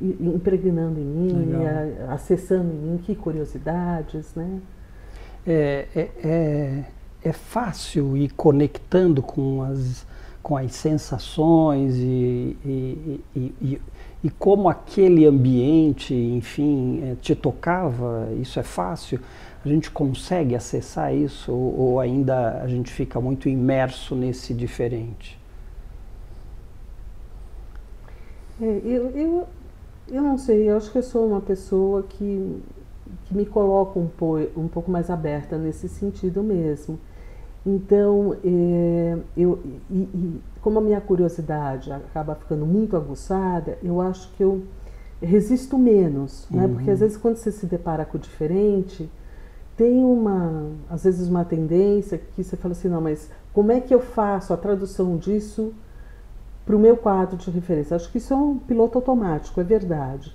impregnando 0.00 0.98
em 0.98 1.04
mim, 1.04 1.60
ia 1.60 2.06
acessando 2.08 2.72
em 2.72 2.76
mim, 2.76 2.98
que 2.98 3.14
curiosidades, 3.14 4.34
né? 4.34 4.60
É, 5.46 5.86
é, 5.94 6.10
é, 6.24 6.84
é 7.22 7.32
fácil 7.32 8.16
ir 8.16 8.30
conectando 8.30 9.22
com 9.22 9.62
as, 9.62 10.04
com 10.46 10.56
as 10.56 10.76
sensações 10.76 11.96
e, 11.96 12.56
e, 12.64 13.20
e, 13.34 13.82
e, 14.22 14.30
como 14.30 14.68
aquele 14.68 15.26
ambiente, 15.26 16.14
enfim, 16.14 17.02
é, 17.02 17.16
te 17.16 17.34
tocava, 17.34 18.28
isso 18.40 18.60
é 18.60 18.62
fácil? 18.62 19.18
A 19.64 19.68
gente 19.68 19.90
consegue 19.90 20.54
acessar 20.54 21.12
isso 21.12 21.50
ou, 21.52 21.80
ou 21.80 22.00
ainda 22.00 22.62
a 22.62 22.68
gente 22.68 22.92
fica 22.92 23.20
muito 23.20 23.48
imerso 23.48 24.14
nesse 24.14 24.54
diferente? 24.54 25.36
É, 28.62 28.80
eu, 28.84 29.10
eu, 29.16 29.48
eu 30.06 30.22
não 30.22 30.38
sei, 30.38 30.70
eu 30.70 30.76
acho 30.76 30.92
que 30.92 30.98
eu 30.98 31.02
sou 31.02 31.26
uma 31.26 31.40
pessoa 31.40 32.04
que, 32.04 32.62
que 33.24 33.36
me 33.36 33.46
coloca 33.46 33.98
um, 33.98 34.06
po, 34.06 34.38
um 34.56 34.68
pouco 34.68 34.92
mais 34.92 35.10
aberta 35.10 35.58
nesse 35.58 35.88
sentido 35.88 36.40
mesmo. 36.40 37.00
Então, 37.66 38.36
é, 38.44 39.18
eu, 39.36 39.58
e, 39.90 39.94
e, 39.94 40.40
como 40.62 40.78
a 40.78 40.82
minha 40.82 41.00
curiosidade 41.00 41.90
acaba 41.90 42.36
ficando 42.36 42.64
muito 42.64 42.96
aguçada, 42.96 43.76
eu 43.82 44.00
acho 44.00 44.32
que 44.34 44.44
eu 44.44 44.62
resisto 45.20 45.76
menos, 45.76 46.46
né? 46.48 46.68
Porque 46.68 46.90
às 46.90 47.00
uhum. 47.00 47.06
vezes 47.06 47.16
quando 47.16 47.36
você 47.36 47.50
se 47.50 47.66
depara 47.66 48.04
com 48.04 48.18
o 48.18 48.20
diferente, 48.20 49.10
tem 49.76 50.04
uma, 50.04 50.70
às 50.88 51.02
vezes, 51.04 51.28
uma 51.28 51.44
tendência 51.44 52.18
que 52.18 52.44
você 52.44 52.56
fala 52.56 52.72
assim, 52.72 52.88
não, 52.88 53.00
mas 53.00 53.30
como 53.52 53.72
é 53.72 53.80
que 53.80 53.92
eu 53.92 54.00
faço 54.00 54.52
a 54.52 54.56
tradução 54.56 55.16
disso 55.16 55.74
para 56.64 56.76
o 56.76 56.78
meu 56.78 56.96
quadro 56.96 57.36
de 57.36 57.50
referência? 57.50 57.96
Acho 57.96 58.10
que 58.12 58.18
isso 58.18 58.32
é 58.32 58.36
um 58.36 58.58
piloto 58.58 58.96
automático, 58.96 59.60
é 59.60 59.64
verdade. 59.64 60.32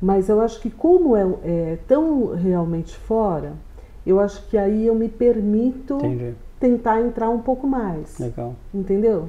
Mas 0.00 0.28
eu 0.28 0.40
acho 0.40 0.60
que 0.60 0.70
como 0.70 1.14
é, 1.14 1.26
é 1.44 1.78
tão 1.86 2.34
realmente 2.34 2.96
fora, 2.96 3.52
eu 4.06 4.18
acho 4.18 4.46
que 4.48 4.58
aí 4.58 4.86
eu 4.86 4.94
me 4.94 5.08
permito 5.08 5.94
Entendi. 5.94 6.34
Tentar 6.64 7.02
entrar 7.02 7.28
um 7.28 7.40
pouco 7.40 7.66
mais. 7.66 8.18
Legal. 8.18 8.56
Entendeu? 8.72 9.28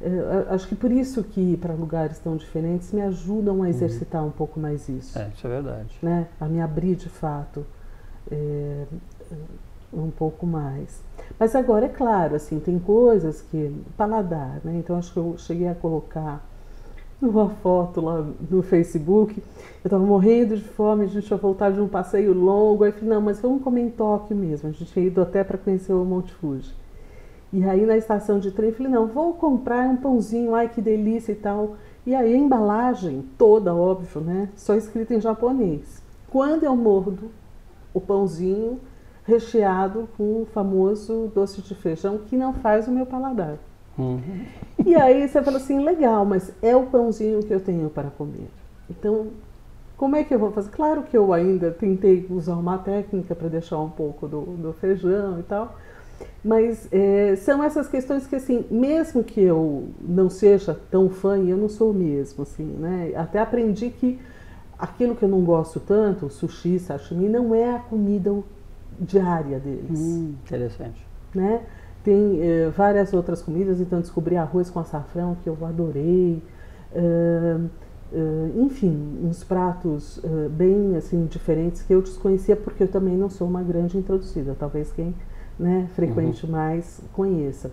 É, 0.00 0.52
acho 0.52 0.66
que 0.66 0.74
por 0.74 0.90
isso 0.90 1.22
que 1.22 1.40
ir 1.40 1.56
para 1.58 1.72
lugares 1.74 2.18
tão 2.18 2.36
diferentes 2.36 2.92
me 2.92 3.00
ajudam 3.02 3.54
a 3.54 3.58
uhum. 3.58 3.66
exercitar 3.66 4.20
uhum. 4.20 4.28
um 4.28 4.32
pouco 4.32 4.58
mais 4.58 4.88
isso. 4.88 5.16
É, 5.16 5.30
isso 5.32 5.46
é 5.46 5.50
verdade. 5.50 5.96
Né? 6.02 6.26
A 6.40 6.46
me 6.46 6.60
abrir 6.60 6.96
de 6.96 7.08
fato 7.08 7.64
é, 8.28 8.84
um 9.92 10.10
pouco 10.10 10.44
mais. 10.44 11.00
Mas 11.38 11.54
agora, 11.54 11.86
é 11.86 11.88
claro, 11.88 12.34
assim, 12.34 12.58
tem 12.58 12.80
coisas 12.80 13.42
que. 13.42 13.80
paladar, 13.96 14.60
né? 14.64 14.74
Então 14.78 14.96
acho 14.96 15.12
que 15.12 15.18
eu 15.18 15.36
cheguei 15.38 15.68
a 15.68 15.74
colocar 15.74 16.44
uma 17.26 17.48
foto 17.48 18.00
lá 18.00 18.26
no 18.50 18.62
Facebook. 18.62 19.38
Eu 19.38 19.88
estava 19.88 20.04
morrendo 20.04 20.56
de 20.56 20.64
fome, 20.64 21.04
a 21.04 21.08
gente 21.08 21.30
ia 21.30 21.36
voltar 21.36 21.70
de 21.70 21.80
um 21.80 21.88
passeio 21.88 22.32
longo. 22.32 22.84
Aí 22.84 22.92
falei, 22.92 23.08
não, 23.08 23.20
mas 23.20 23.40
vamos 23.40 23.62
comer 23.62 23.82
em 23.82 23.90
Tóquio 23.90 24.36
mesmo. 24.36 24.68
A 24.68 24.72
gente 24.72 24.92
tinha 24.92 25.06
ido 25.06 25.20
até 25.20 25.42
para 25.42 25.58
conhecer 25.58 25.92
o 25.92 26.04
Monte 26.04 26.32
Fuji. 26.34 26.74
E 27.52 27.62
aí 27.64 27.84
na 27.84 27.96
estação 27.96 28.38
de 28.38 28.50
trem, 28.50 28.72
falei, 28.72 28.90
não, 28.90 29.06
vou 29.06 29.34
comprar 29.34 29.88
um 29.88 29.96
pãozinho, 29.96 30.54
ai 30.54 30.68
que 30.68 30.80
delícia 30.80 31.32
e 31.32 31.36
tal. 31.36 31.76
E 32.06 32.14
aí 32.14 32.34
a 32.34 32.36
embalagem 32.36 33.24
toda, 33.38 33.74
óbvio, 33.74 34.20
né? 34.20 34.48
Só 34.56 34.74
escrita 34.74 35.14
em 35.14 35.20
japonês. 35.20 36.02
Quando 36.30 36.64
eu 36.64 36.74
mordo 36.74 37.30
o 37.92 38.00
pãozinho 38.00 38.80
recheado 39.24 40.08
com 40.16 40.42
o 40.42 40.46
famoso 40.46 41.30
doce 41.34 41.60
de 41.60 41.74
feijão, 41.74 42.18
que 42.18 42.36
não 42.36 42.52
faz 42.54 42.88
o 42.88 42.90
meu 42.90 43.06
paladar. 43.06 43.58
Uhum. 43.98 44.44
E 44.84 44.94
aí 44.94 45.28
você 45.28 45.42
fala 45.42 45.58
assim, 45.58 45.80
legal, 45.80 46.24
mas 46.24 46.52
é 46.62 46.74
o 46.74 46.86
pãozinho 46.86 47.42
que 47.42 47.52
eu 47.52 47.60
tenho 47.60 47.90
para 47.90 48.10
comer. 48.10 48.48
Então, 48.90 49.28
como 49.96 50.16
é 50.16 50.24
que 50.24 50.34
eu 50.34 50.38
vou 50.38 50.50
fazer? 50.50 50.70
Claro 50.70 51.02
que 51.02 51.16
eu 51.16 51.32
ainda 51.32 51.70
tentei 51.70 52.26
usar 52.28 52.56
uma 52.56 52.78
técnica 52.78 53.34
para 53.34 53.48
deixar 53.48 53.78
um 53.78 53.90
pouco 53.90 54.26
do, 54.26 54.40
do, 54.40 54.72
feijão 54.72 55.38
e 55.38 55.42
tal, 55.44 55.76
mas 56.44 56.88
é, 56.90 57.36
são 57.36 57.62
essas 57.62 57.88
questões 57.88 58.26
que, 58.26 58.34
assim, 58.34 58.64
mesmo 58.70 59.22
que 59.22 59.40
eu 59.40 59.88
não 60.00 60.28
seja 60.28 60.76
tão 60.90 61.08
fã, 61.08 61.38
e 61.38 61.50
eu 61.50 61.56
não 61.56 61.68
sou 61.68 61.92
mesmo, 61.92 62.42
assim, 62.42 62.64
né? 62.64 63.12
Até 63.14 63.38
aprendi 63.38 63.90
que 63.90 64.18
aquilo 64.76 65.14
que 65.14 65.22
eu 65.22 65.28
não 65.28 65.42
gosto 65.42 65.78
tanto, 65.78 66.28
sushi, 66.28 66.80
sashimi, 66.80 67.28
não 67.28 67.54
é 67.54 67.76
a 67.76 67.78
comida 67.78 68.34
diária 68.98 69.60
deles. 69.60 70.00
Hum, 70.00 70.34
interessante. 70.44 71.06
Né? 71.32 71.62
Tem 72.04 72.40
eh, 72.42 72.70
várias 72.76 73.12
outras 73.12 73.42
comidas, 73.42 73.80
então 73.80 74.00
descobri 74.00 74.36
arroz 74.36 74.68
com 74.68 74.80
açafrão 74.80 75.36
que 75.42 75.48
eu 75.48 75.56
adorei. 75.64 76.42
Uh, 76.94 77.70
uh, 78.12 78.62
enfim, 78.62 79.18
uns 79.22 79.42
pratos 79.44 80.18
uh, 80.18 80.48
bem 80.50 80.96
assim 80.96 81.24
diferentes 81.26 81.80
que 81.82 81.94
eu 81.94 82.02
desconhecia 82.02 82.54
porque 82.54 82.82
eu 82.82 82.88
também 82.88 83.16
não 83.16 83.30
sou 83.30 83.46
uma 83.46 83.62
grande 83.62 83.96
introduzida. 83.96 84.56
Talvez 84.58 84.92
quem 84.92 85.14
né, 85.58 85.88
frequente 85.94 86.44
uhum. 86.44 86.52
mais 86.52 87.00
conheça. 87.12 87.70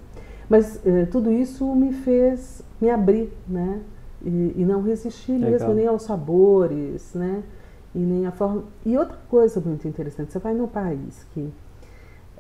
Mas 0.48 0.82
tudo 1.12 1.32
isso 1.32 1.76
me 1.76 1.94
fez 1.94 2.64
me 2.82 2.90
abrir, 2.90 3.32
né? 3.48 3.82
E, 4.26 4.56
e 4.58 4.66
não 4.66 4.82
resistir 4.82 5.34
Legal. 5.34 5.52
mesmo 5.52 5.74
nem 5.76 5.86
aos 5.86 6.04
sabores, 6.04 7.14
né? 7.14 7.44
E 7.94 8.00
nem 8.00 8.26
a 8.26 8.32
forma. 8.32 8.64
E 8.86 8.98
outra 8.98 9.18
coisa 9.30 9.60
muito 9.60 9.88
interessante, 9.88 10.32
você 10.32 10.40
vai 10.40 10.56
num 10.56 10.68
país 10.68 11.26
que 11.34 11.52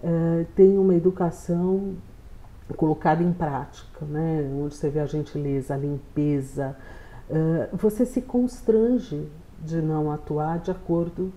uh, 0.04 0.46
tem 0.56 0.78
uma 0.78 0.96
educação 0.96 1.96
colocada 2.76 3.24
em 3.24 3.34
prática, 3.34 4.06
né? 4.06 4.50
Onde 4.62 4.76
você 4.76 4.90
vê 4.90 5.00
a 5.00 5.06
gentileza, 5.06 5.74
a 5.74 5.78
limpeza, 5.78 6.76
uh, 7.30 7.76
você 7.76 8.06
se 8.06 8.22
constrange 8.22 9.28
de 9.64 9.82
não 9.82 10.12
atuar 10.12 10.60
de 10.60 10.72
acordo 10.72 11.32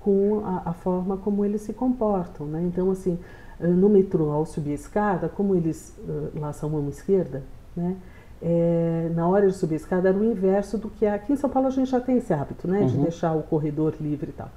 com 0.00 0.42
a, 0.44 0.70
a 0.70 0.72
forma 0.72 1.16
como 1.16 1.44
eles 1.44 1.62
se 1.62 1.72
comportam, 1.72 2.46
né? 2.46 2.62
Então, 2.62 2.90
assim, 2.90 3.18
uh, 3.60 3.66
no 3.66 3.88
metrô, 3.88 4.30
ao 4.30 4.46
subir 4.46 4.72
a 4.72 4.74
escada, 4.74 5.28
como 5.28 5.54
eles 5.54 5.98
lá 6.34 6.52
são 6.52 6.70
mão 6.70 6.88
esquerda, 6.88 7.42
né? 7.76 7.96
é, 8.44 9.10
na 9.14 9.26
hora 9.26 9.46
de 9.46 9.54
subir 9.54 9.74
a 9.74 9.76
escada 9.78 10.10
era 10.10 10.18
o 10.18 10.22
inverso 10.22 10.76
do 10.76 10.90
que 10.90 11.06
é. 11.06 11.14
Aqui 11.14 11.32
em 11.32 11.36
São 11.36 11.48
Paulo 11.48 11.68
a 11.68 11.70
gente 11.70 11.90
já 11.90 11.98
tem 11.98 12.18
esse 12.18 12.32
hábito, 12.32 12.68
né? 12.68 12.80
Uhum. 12.80 12.86
De 12.86 12.98
deixar 12.98 13.32
o 13.32 13.42
corredor 13.42 13.94
livre 13.98 14.28
e 14.28 14.32
tal. 14.32 14.50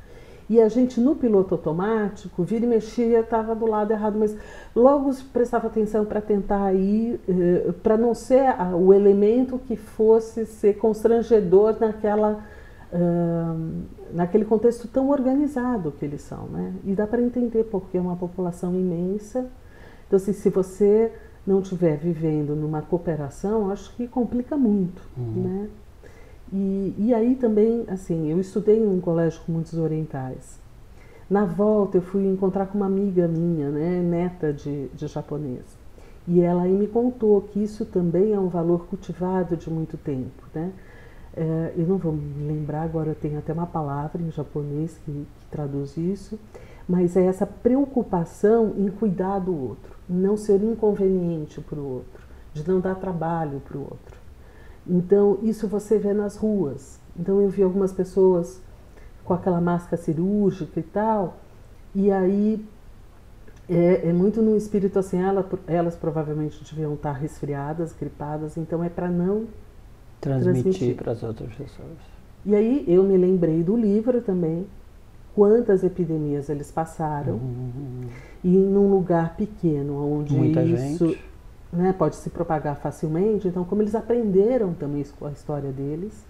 E 0.50 0.62
a 0.62 0.70
gente 0.70 1.02
no 1.02 1.16
piloto 1.16 1.56
automático, 1.56 2.44
vira 2.44 2.66
e 2.66 2.68
mexia, 2.68 3.20
estava 3.20 3.54
do 3.54 3.66
lado 3.66 3.92
errado, 3.92 4.18
mas 4.18 4.36
logo 4.76 5.14
prestava 5.34 5.68
atenção 5.68 6.06
para 6.06 6.22
tentar 6.22 6.74
ir, 6.74 7.20
eh, 7.28 7.74
para 7.84 7.98
não 7.98 8.14
ser 8.14 8.56
o 8.74 8.94
elemento 8.94 9.60
que 9.60 9.76
fosse 9.76 10.46
ser 10.46 10.78
constrangedor 10.78 11.76
naquela, 11.80 12.46
naquele 14.14 14.46
contexto 14.46 14.88
tão 14.88 15.10
organizado 15.10 15.92
que 15.92 16.06
eles 16.06 16.22
são, 16.22 16.48
né? 16.48 16.74
E 16.86 16.94
dá 16.94 17.06
para 17.06 17.22
entender 17.22 17.66
porque 17.66 17.98
é 17.98 18.02
uma 18.02 18.16
população 18.16 18.74
imensa. 18.74 19.50
Então, 20.08 20.16
assim, 20.16 20.32
se 20.32 20.50
você 20.50 21.12
não 21.46 21.62
estiver 21.62 21.98
vivendo 21.98 22.56
numa 22.56 22.82
cooperação, 22.82 23.70
acho 23.70 23.96
que 23.96 24.08
complica 24.08 24.58
muito, 24.58 25.02
uhum. 25.18 25.44
né? 25.44 25.70
E, 26.52 26.96
e 26.98 27.14
aí 27.14 27.36
também, 27.36 27.84
assim, 27.88 28.30
eu 28.32 28.40
estudei 28.40 28.80
em 28.80 28.88
um 28.88 29.02
colégio 29.02 29.42
com 29.46 29.52
muitos 29.52 29.74
orientais. 29.74 30.60
Na 31.30 31.44
volta 31.46 31.98
eu 31.98 32.02
fui 32.02 32.26
encontrar 32.26 32.68
com 32.68 32.78
uma 32.78 32.86
amiga 32.86 33.28
minha, 33.28 33.70
né, 33.70 34.02
neta 34.02 34.54
de, 34.54 34.88
de 34.90 35.08
japonês. 35.08 35.64
E 36.28 36.42
ela 36.42 36.64
aí 36.64 36.72
me 36.72 36.88
contou 36.88 37.42
que 37.42 37.62
isso 37.62 37.86
também 37.86 38.34
é 38.34 38.40
um 38.40 38.48
valor 38.48 38.88
cultivado 38.88 39.56
de 39.56 39.70
muito 39.70 39.98
tempo, 39.98 40.44
né? 40.54 40.72
É, 41.36 41.74
eu 41.78 41.86
não 41.86 41.98
vou 41.98 42.14
me 42.14 42.48
lembrar 42.48 42.82
agora, 42.82 43.14
tem 43.14 43.38
até 43.38 43.54
uma 43.54 43.68
palavra 43.68 44.22
em 44.22 44.32
japonês 44.32 44.98
que, 45.06 45.12
que 45.12 45.46
traduz 45.52 45.96
isso, 45.96 46.40
mas 46.88 47.16
é 47.16 47.26
essa 47.26 47.46
preocupação 47.46 48.74
em 48.78 48.90
cuidar 48.90 49.40
do 49.40 49.56
outro 49.56 49.98
não 50.10 50.38
ser 50.38 50.64
inconveniente 50.64 51.60
para 51.60 51.80
o 51.80 51.96
outro, 51.96 52.24
de 52.54 52.68
não 52.68 52.80
dar 52.80 52.96
trabalho 52.96 53.62
para 53.68 53.78
o 53.78 53.82
outro. 53.82 54.27
Então, 54.90 55.40
isso 55.44 55.68
você 55.68 55.98
vê 55.98 56.14
nas 56.14 56.38
ruas. 56.38 57.00
Então, 57.20 57.42
eu 57.42 57.50
vi 57.50 57.64
algumas 57.64 57.92
pessoas 57.92 58.62
com 59.24 59.34
aquela 59.34 59.60
máscara 59.60 60.02
cirúrgica 60.02 60.80
e 60.80 60.84
tal, 60.84 61.38
e 61.94 62.10
aí 62.12 62.66
é, 63.70 64.08
é 64.08 64.14
muito 64.14 64.42
no 64.42 64.56
espírito 64.56 64.98
assim, 64.98 65.22
ela, 65.22 65.48
elas 65.68 65.96
provavelmente 65.96 66.64
deviam 66.64 66.94
estar 66.94 67.12
resfriadas, 67.12 67.92
gripadas, 67.92 68.56
então 68.56 68.82
é 68.82 68.90
para 68.90 69.10
não 69.10 69.46
transmitir, 70.22 70.96
para 70.96 71.12
as 71.12 71.24
outras 71.24 71.54
pessoas. 71.54 71.98
E 72.46 72.56
aí 72.56 72.86
eu 72.88 73.04
me 73.04 73.18
lembrei 73.18 73.62
do 73.62 73.76
livro 73.76 74.22
também, 74.22 74.66
quantas 75.36 75.84
epidemias 75.84 76.50
eles 76.50 76.72
passaram. 76.72 77.34
Uhum. 77.34 78.08
E 78.44 78.48
num 78.48 78.90
lugar 78.90 79.36
pequeno, 79.36 80.20
onde 80.20 80.34
Muita 80.34 80.64
isso 80.64 81.18
né, 81.72 81.94
pode 81.94 82.16
se 82.16 82.30
propagar 82.30 82.78
facilmente, 82.78 83.48
então 83.48 83.64
como 83.64 83.82
eles 83.82 83.96
aprenderam 83.96 84.74
também 84.74 85.06
a 85.22 85.32
história 85.32 85.72
deles 85.72 86.26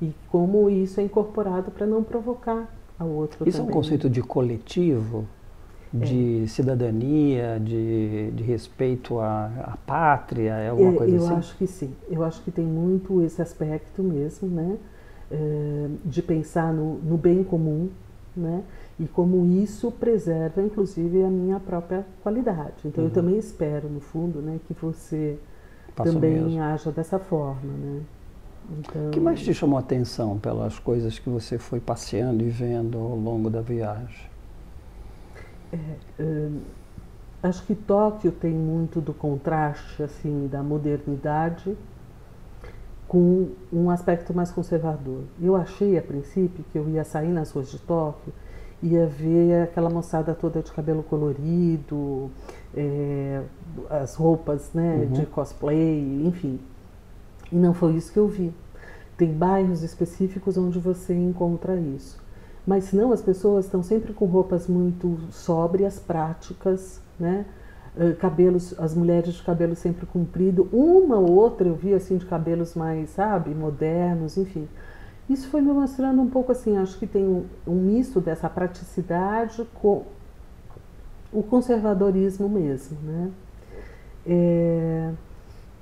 e 0.00 0.14
como 0.28 0.70
isso 0.70 1.00
é 1.00 1.02
incorporado 1.02 1.70
para 1.70 1.86
não 1.86 2.02
provocar 2.02 2.68
ao 2.98 3.08
outro 3.08 3.48
Isso 3.48 3.58
também. 3.58 3.68
é 3.68 3.70
um 3.70 3.80
conceito 3.80 4.08
de 4.08 4.22
coletivo? 4.22 5.26
de 5.92 6.44
é. 6.44 6.46
cidadania, 6.46 7.60
de, 7.60 8.30
de 8.30 8.44
respeito 8.44 9.18
à, 9.18 9.46
à 9.64 9.76
pátria, 9.76 10.52
é 10.52 10.68
alguma 10.68 10.92
coisa 10.92 11.16
eu 11.16 11.18
assim? 11.18 11.30
Eu 11.30 11.36
acho 11.36 11.56
que 11.56 11.66
sim. 11.66 11.94
Eu 12.08 12.22
acho 12.22 12.42
que 12.42 12.50
tem 12.50 12.64
muito 12.64 13.20
esse 13.22 13.42
aspecto 13.42 14.02
mesmo, 14.02 14.48
né? 14.48 14.76
É, 15.30 15.88
de 16.04 16.22
pensar 16.22 16.72
no, 16.72 16.94
no 16.98 17.16
bem 17.16 17.42
comum, 17.42 17.88
né? 18.36 18.62
E 18.98 19.06
como 19.06 19.44
isso 19.46 19.90
preserva, 19.90 20.62
inclusive, 20.62 21.22
a 21.22 21.28
minha 21.28 21.58
própria 21.58 22.06
qualidade. 22.22 22.74
Então, 22.84 23.04
uhum. 23.04 23.10
eu 23.10 23.14
também 23.14 23.38
espero, 23.38 23.88
no 23.88 24.00
fundo, 24.00 24.40
né, 24.40 24.60
que 24.66 24.74
você 24.74 25.38
Passa 25.94 26.12
também 26.12 26.42
mesmo. 26.42 26.62
haja 26.62 26.92
dessa 26.92 27.18
forma, 27.18 27.72
né? 27.72 28.02
Então... 28.78 29.08
O 29.08 29.10
que 29.10 29.20
mais 29.20 29.40
te 29.40 29.52
chamou 29.52 29.76
a 29.76 29.80
atenção 29.80 30.38
pelas 30.38 30.78
coisas 30.78 31.18
que 31.18 31.28
você 31.28 31.58
foi 31.58 31.80
passeando 31.80 32.42
e 32.44 32.48
vendo 32.48 32.98
ao 32.98 33.16
longo 33.16 33.50
da 33.50 33.60
viagem? 33.60 34.30
É, 35.72 36.22
hum, 36.22 36.60
acho 37.42 37.64
que 37.64 37.74
Tóquio 37.74 38.30
tem 38.32 38.52
muito 38.52 39.00
do 39.00 39.12
contraste, 39.12 40.02
assim, 40.02 40.46
da 40.46 40.62
modernidade 40.62 41.76
com 43.10 43.48
um 43.72 43.90
aspecto 43.90 44.32
mais 44.32 44.52
conservador. 44.52 45.24
Eu 45.42 45.56
achei 45.56 45.98
a 45.98 46.02
princípio 46.02 46.64
que 46.70 46.78
eu 46.78 46.88
ia 46.88 47.02
sair 47.02 47.32
nas 47.32 47.50
ruas 47.50 47.68
de 47.68 47.76
Tóquio, 47.80 48.32
ia 48.80 49.04
ver 49.04 49.64
aquela 49.64 49.90
moçada 49.90 50.32
toda 50.32 50.62
de 50.62 50.70
cabelo 50.70 51.02
colorido, 51.02 52.30
é, 52.72 53.42
as 53.90 54.14
roupas 54.14 54.72
né, 54.72 54.94
uhum. 55.02 55.12
de 55.12 55.26
cosplay, 55.26 56.24
enfim. 56.24 56.60
E 57.50 57.56
não 57.56 57.74
foi 57.74 57.96
isso 57.96 58.12
que 58.12 58.18
eu 58.20 58.28
vi. 58.28 58.54
Tem 59.16 59.32
bairros 59.32 59.82
específicos 59.82 60.56
onde 60.56 60.78
você 60.78 61.12
encontra 61.12 61.74
isso. 61.74 62.16
Mas 62.64 62.92
não, 62.92 63.12
as 63.12 63.20
pessoas 63.20 63.64
estão 63.64 63.82
sempre 63.82 64.12
com 64.12 64.24
roupas 64.26 64.68
muito 64.68 65.18
sóbrias, 65.32 65.98
práticas, 65.98 67.00
né? 67.18 67.44
Uh, 67.96 68.14
cabelos, 68.16 68.72
as 68.78 68.94
mulheres 68.94 69.34
de 69.34 69.42
cabelo 69.42 69.74
sempre 69.74 70.06
comprido, 70.06 70.68
uma 70.72 71.16
ou 71.16 71.32
outra 71.32 71.66
eu 71.66 71.74
vi 71.74 71.92
assim 71.92 72.16
de 72.18 72.24
cabelos 72.24 72.74
mais, 72.74 73.10
sabe, 73.10 73.50
modernos, 73.52 74.36
enfim. 74.36 74.68
Isso 75.28 75.48
foi 75.48 75.60
me 75.60 75.72
mostrando 75.72 76.20
um 76.22 76.28
pouco 76.28 76.52
assim, 76.52 76.76
acho 76.76 76.98
que 76.98 77.06
tem 77.06 77.24
um, 77.24 77.44
um 77.66 77.74
misto 77.74 78.20
dessa 78.20 78.48
praticidade 78.48 79.66
com 79.74 80.04
o 81.32 81.42
conservadorismo 81.42 82.48
mesmo, 82.48 82.96
né? 83.02 83.30
É, 84.26 85.10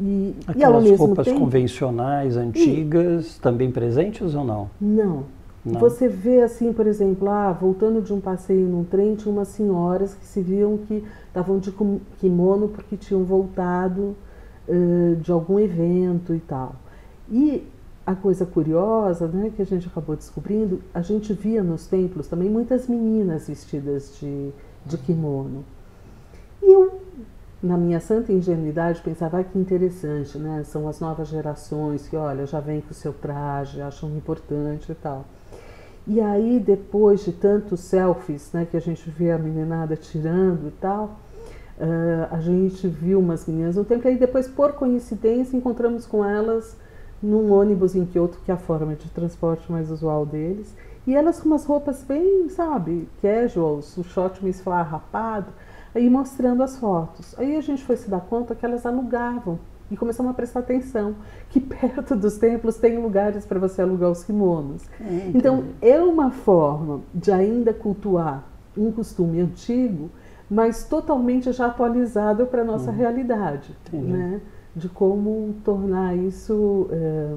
e, 0.00 0.34
Aquelas 0.46 0.84
e 0.84 0.94
roupas 0.94 1.26
tempo, 1.26 1.40
convencionais, 1.40 2.36
antigas, 2.36 3.36
e, 3.36 3.40
também 3.40 3.70
presentes 3.70 4.34
ou 4.34 4.44
não? 4.44 4.70
Não. 4.80 5.24
Não. 5.64 5.80
Você 5.80 6.08
vê 6.08 6.42
assim, 6.42 6.72
por 6.72 6.86
exemplo, 6.86 7.28
ah, 7.28 7.52
voltando 7.52 8.00
de 8.00 8.12
um 8.12 8.20
passeio 8.20 8.66
num 8.66 8.84
trem, 8.84 9.14
tinha 9.14 9.32
umas 9.32 9.48
senhoras 9.48 10.14
que 10.14 10.24
se 10.24 10.40
viam 10.40 10.78
que 10.78 11.04
estavam 11.26 11.58
de 11.58 11.72
kimono 12.18 12.68
porque 12.68 12.96
tinham 12.96 13.24
voltado 13.24 14.16
uh, 14.68 15.16
de 15.16 15.30
algum 15.30 15.58
evento 15.58 16.34
e 16.34 16.40
tal. 16.40 16.76
E 17.30 17.66
a 18.06 18.14
coisa 18.14 18.46
curiosa, 18.46 19.26
né, 19.26 19.52
que 19.54 19.60
a 19.60 19.66
gente 19.66 19.86
acabou 19.86 20.16
descobrindo, 20.16 20.80
a 20.94 21.02
gente 21.02 21.32
via 21.34 21.62
nos 21.62 21.86
templos 21.86 22.26
também 22.26 22.48
muitas 22.48 22.88
meninas 22.88 23.48
vestidas 23.48 24.16
de, 24.18 24.50
de 24.86 24.96
kimono. 24.96 25.64
E 26.62 26.72
eu 26.72 27.00
na 27.62 27.76
minha 27.76 27.98
santa 27.98 28.32
ingenuidade, 28.32 29.00
pensava 29.02 29.40
ah, 29.40 29.44
que 29.44 29.58
interessante, 29.58 30.38
né? 30.38 30.62
São 30.64 30.88
as 30.88 31.00
novas 31.00 31.26
gerações 31.26 32.06
que, 32.06 32.16
olha, 32.16 32.46
já 32.46 32.60
vem 32.60 32.80
com 32.80 32.92
o 32.92 32.94
seu 32.94 33.12
traje, 33.12 33.82
acham 33.82 34.08
importante 34.16 34.92
e 34.92 34.94
tal. 34.94 35.24
E 36.10 36.22
aí, 36.22 36.58
depois 36.58 37.22
de 37.22 37.32
tantos 37.32 37.80
selfies 37.80 38.50
né, 38.54 38.66
que 38.68 38.78
a 38.78 38.80
gente 38.80 39.10
vê 39.10 39.30
a 39.30 39.36
meninada 39.36 39.94
tirando 39.94 40.68
e 40.68 40.70
tal, 40.70 41.18
uh, 41.78 42.34
a 42.34 42.40
gente 42.40 42.88
viu 42.88 43.20
umas 43.20 43.46
meninas 43.46 43.76
no 43.76 43.84
tempo, 43.84 44.08
e 44.08 44.12
aí 44.12 44.16
depois, 44.16 44.48
por 44.48 44.72
coincidência, 44.72 45.54
encontramos 45.54 46.06
com 46.06 46.24
elas 46.24 46.74
num 47.22 47.52
ônibus 47.52 47.94
em 47.94 48.06
Kyoto, 48.06 48.38
que 48.42 48.50
é 48.50 48.54
a 48.54 48.56
forma 48.56 48.94
de 48.94 49.10
transporte 49.10 49.70
mais 49.70 49.90
usual 49.90 50.24
deles, 50.24 50.74
e 51.06 51.14
elas 51.14 51.40
com 51.40 51.50
umas 51.50 51.66
roupas 51.66 52.02
bem, 52.02 52.48
sabe, 52.48 53.06
casuals, 53.20 53.94
o 53.98 54.02
short 54.02 54.42
meio 54.42 54.52
esfarrapado, 54.52 55.52
aí 55.94 56.08
mostrando 56.08 56.62
as 56.62 56.78
fotos. 56.78 57.38
Aí 57.38 57.54
a 57.54 57.60
gente 57.60 57.84
foi 57.84 57.96
se 57.96 58.08
dar 58.08 58.20
conta 58.22 58.54
que 58.54 58.64
elas 58.64 58.86
alugavam 58.86 59.58
e 59.90 59.96
começamos 59.96 60.30
a 60.30 60.34
prestar 60.34 60.60
atenção 60.60 61.16
que 61.50 61.60
perto 61.60 62.14
dos 62.14 62.36
templos 62.36 62.76
tem 62.76 62.98
lugares 62.98 63.46
para 63.46 63.58
você 63.58 63.82
alugar 63.82 64.10
os 64.10 64.22
kimonos. 64.22 64.84
É, 65.00 65.30
então 65.34 65.64
é 65.80 66.00
uma 66.00 66.30
forma 66.30 67.00
de 67.14 67.32
ainda 67.32 67.72
cultuar 67.72 68.44
um 68.76 68.92
costume 68.92 69.40
antigo, 69.40 70.10
mas 70.50 70.84
totalmente 70.84 71.52
já 71.52 71.66
atualizado 71.66 72.46
para 72.46 72.62
a 72.62 72.64
nossa 72.64 72.90
uhum. 72.90 72.96
realidade, 72.96 73.76
né? 73.92 74.40
De 74.74 74.88
como 74.88 75.54
tornar 75.64 76.16
isso 76.16 76.88
é, 76.90 77.34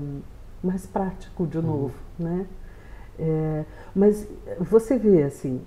mais 0.64 0.86
prático 0.86 1.48
de 1.48 1.60
novo, 1.60 1.94
né? 2.20 2.46
É, 3.20 3.66
mas 3.94 4.28
você 4.60 4.98
vê, 4.98 5.24
assim, 5.24 5.62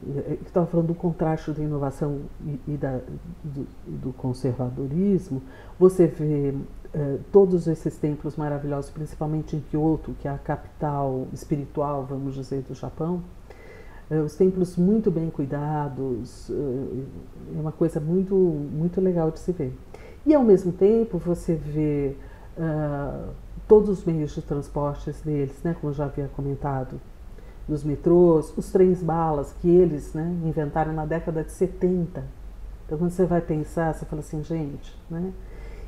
estava 0.44 0.66
falando 0.66 0.88
do 0.88 0.94
contraste 0.94 1.52
da 1.52 1.62
inovação 1.62 2.22
e, 2.44 2.72
e 2.72 2.76
da, 2.76 3.00
do, 3.44 3.66
do, 3.86 4.12
conservadorismo, 4.14 5.42
você 5.78 6.06
vê 6.06 6.54
é, 6.92 7.18
todos 7.30 7.68
esses 7.68 7.96
templos 7.96 8.36
maravilhosos, 8.36 8.90
principalmente 8.90 9.56
em 9.56 9.60
Kyoto, 9.60 10.14
que 10.20 10.26
é 10.26 10.30
a 10.30 10.38
capital 10.38 11.28
espiritual, 11.32 12.04
vamos 12.08 12.34
dizer, 12.34 12.62
do 12.62 12.74
Japão, 12.74 13.22
é, 14.10 14.18
os 14.18 14.34
templos 14.34 14.76
muito 14.76 15.10
bem 15.10 15.30
cuidados, 15.30 16.50
é, 16.50 16.54
é 17.56 17.60
uma 17.60 17.72
coisa 17.72 18.00
muito, 18.00 18.34
muito 18.34 19.00
legal 19.00 19.30
de 19.30 19.38
se 19.38 19.52
ver. 19.52 19.72
E 20.26 20.34
ao 20.34 20.42
mesmo 20.42 20.72
tempo 20.72 21.18
você 21.18 21.54
vê 21.54 22.16
uh, 22.56 23.30
todos 23.68 23.90
os 23.90 24.04
meios 24.04 24.34
de 24.34 24.42
transportes 24.42 25.20
deles, 25.20 25.62
né, 25.62 25.76
como 25.78 25.92
já 25.92 26.06
havia 26.06 26.28
comentado, 26.28 27.00
dos 27.68 27.82
metrôs, 27.82 28.52
os 28.56 28.70
trens 28.70 29.02
balas 29.02 29.54
que 29.60 29.68
eles 29.68 30.12
né, 30.12 30.34
inventaram 30.44 30.92
na 30.92 31.06
década 31.06 31.42
de 31.42 31.52
70. 31.52 32.24
Então, 32.84 32.98
quando 32.98 33.10
você 33.10 33.24
vai 33.24 33.40
pensar, 33.40 33.94
você 33.94 34.04
fala 34.04 34.20
assim, 34.20 34.42
gente, 34.42 34.94
né? 35.10 35.32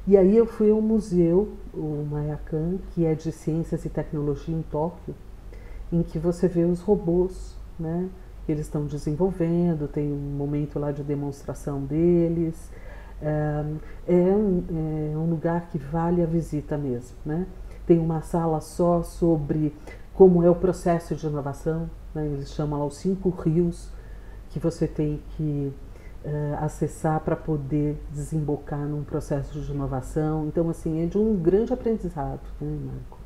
E 0.07 0.17
aí 0.17 0.37
eu 0.37 0.47
fui 0.47 0.71
ao 0.71 0.81
museu, 0.81 1.53
o 1.75 2.07
Mayakan, 2.09 2.79
que 2.95 3.05
é 3.05 3.15
de 3.15 3.33
ciências 3.33 3.85
e 3.85 3.89
tecnologia 3.89 4.55
em 4.55 4.62
Tóquio, 4.62 5.15
em 5.93 6.03
que 6.03 6.19
você 6.19 6.47
vê 6.47 6.65
os 6.65 6.81
robôs, 6.81 7.57
né? 7.79 8.09
Que 8.47 8.53
eles 8.53 8.67
estão 8.67 8.87
desenvolvendo, 8.87 9.89
tem 9.89 10.11
um 10.12 10.37
momento 10.37 10.79
lá 10.79 10.93
de 10.93 11.03
demonstração 11.03 11.81
deles. 11.81 12.71
É, 13.21 13.65
é, 14.07 14.15
um, 14.15 14.65
é 14.71 15.17
um 15.17 15.29
lugar 15.29 15.69
que 15.73 15.79
vale 15.79 16.23
a 16.23 16.27
visita 16.27 16.79
mesmo, 16.79 17.17
né? 17.25 17.45
Tem 17.85 17.99
uma 17.99 18.21
sala 18.21 18.61
só 18.61 19.03
sobre 19.03 19.75
como 20.16 20.42
é 20.42 20.48
o 20.48 20.55
processo 20.55 21.14
de 21.14 21.26
inovação, 21.26 21.90
né? 22.14 22.26
eles 22.26 22.50
chamam 22.50 22.81
lá 22.81 22.87
os 22.87 22.96
cinco 22.96 23.29
rios 23.29 23.90
que 24.48 24.59
você 24.59 24.88
tem 24.88 25.22
que 25.37 25.70
uh, 26.24 26.64
acessar 26.64 27.20
para 27.20 27.37
poder 27.37 28.02
desembocar 28.11 28.81
num 28.81 29.05
processo 29.05 29.61
de 29.61 29.70
inovação. 29.70 30.46
Então, 30.46 30.70
assim, 30.70 31.02
é 31.02 31.07
de 31.07 31.18
um 31.18 31.37
grande 31.37 31.74
aprendizado, 31.74 32.40
né, 32.59 32.79
Marco? 32.87 33.18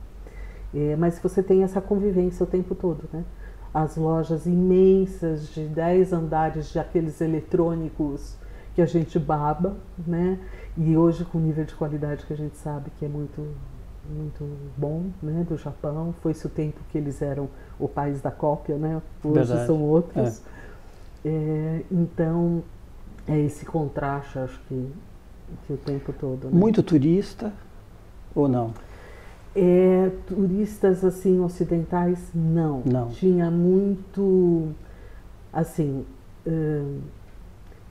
É, 0.75 0.97
mas 0.97 1.21
você 1.21 1.43
tem 1.45 1.63
essa 1.63 1.81
convivência 1.81 2.43
o 2.43 2.47
tempo 2.47 2.75
todo, 2.75 3.09
né? 3.13 3.25
As 3.73 3.97
lojas 3.97 4.47
imensas 4.47 5.49
de 5.49 5.67
10 5.67 6.13
andares 6.13 6.73
de 6.73 6.79
aqueles 6.81 7.21
eletrônicos 7.21 8.37
que 8.75 8.83
a 8.83 8.87
gente 8.87 9.17
baba, 9.17 9.77
né? 10.05 10.41
E 10.77 10.97
hoje 10.97 11.25
com 11.25 11.39
o 11.39 11.41
nível 11.41 11.65
de 11.65 11.75
qualidade 11.75 12.27
que 12.27 12.33
a 12.33 12.37
gente 12.37 12.57
sabe 12.57 12.91
que 12.99 13.05
é 13.05 13.09
muito 13.09 13.47
muito 14.09 14.45
bom 14.77 15.05
né, 15.23 15.45
do 15.49 15.57
Japão. 15.57 16.15
Foi-se 16.23 16.47
o 16.47 16.51
tempo 16.51 16.81
que 16.91 16.99
eles 16.99 17.21
eram 17.23 17.49
o 17.79 17.89
país 17.89 18.21
da 18.21 18.31
cópia, 18.31 18.77
né? 18.77 19.01
hoje 19.23 19.35
Verdade. 19.35 19.67
são 19.67 19.83
outros. 19.83 20.43
É. 21.25 21.29
É, 21.29 21.83
então, 21.91 22.63
é 23.29 23.39
esse 23.39 23.67
contraste, 23.67 24.39
acho 24.39 24.59
que, 24.69 24.91
que 25.67 25.73
o 25.73 25.77
tempo 25.77 26.13
todo. 26.13 26.47
Né? 26.47 26.51
Muito 26.53 26.83
turista 26.83 27.53
ou 28.35 28.49
não? 28.49 28.73
É, 29.55 30.11
turistas 30.27 31.05
assim 31.05 31.41
ocidentais 31.41 32.19
não. 32.35 32.83
não. 32.85 33.09
Tinha 33.09 33.51
muito 33.51 34.69
assim. 35.53 36.07
Hum, 36.47 37.01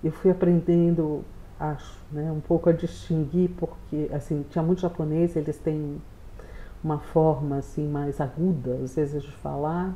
eu 0.03 0.11
fui 0.11 0.31
aprendendo 0.31 1.23
acho, 1.59 1.97
né, 2.11 2.31
um 2.31 2.39
pouco 2.39 2.69
a 2.69 2.71
distinguir, 2.71 3.49
porque 3.57 4.09
assim, 4.13 4.45
tinha 4.49 4.63
muito 4.63 4.81
japonês, 4.81 5.35
eles 5.35 5.57
têm 5.57 6.01
uma 6.83 6.99
forma 6.99 7.57
assim 7.57 7.87
mais 7.87 8.21
aguda, 8.21 8.79
às 8.83 8.95
vezes, 8.95 9.21
de 9.21 9.31
falar. 9.33 9.93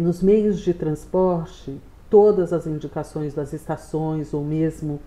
Nos 0.00 0.22
meios 0.22 0.60
de 0.60 0.72
transporte, 0.72 1.78
todas 2.08 2.52
as 2.52 2.66
indicações 2.66 3.34
das 3.34 3.52
estações 3.52 4.32
ou 4.32 4.42
mesmo 4.42 4.98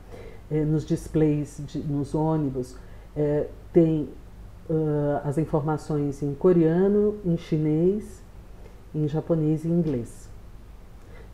é, 0.50 0.64
nos 0.64 0.86
displays, 0.86 1.62
de, 1.66 1.80
nos 1.80 2.14
ônibus, 2.14 2.76
é, 3.16 3.48
tem 3.74 4.10
uh, 4.70 5.22
as 5.24 5.38
informações 5.38 6.22
em 6.22 6.34
coreano, 6.34 7.18
em 7.26 7.38
chinês, 7.38 8.22
em 8.94 9.08
japonês 9.08 9.66
e 9.66 9.68
em 9.68 9.72
inglês. 9.72 10.30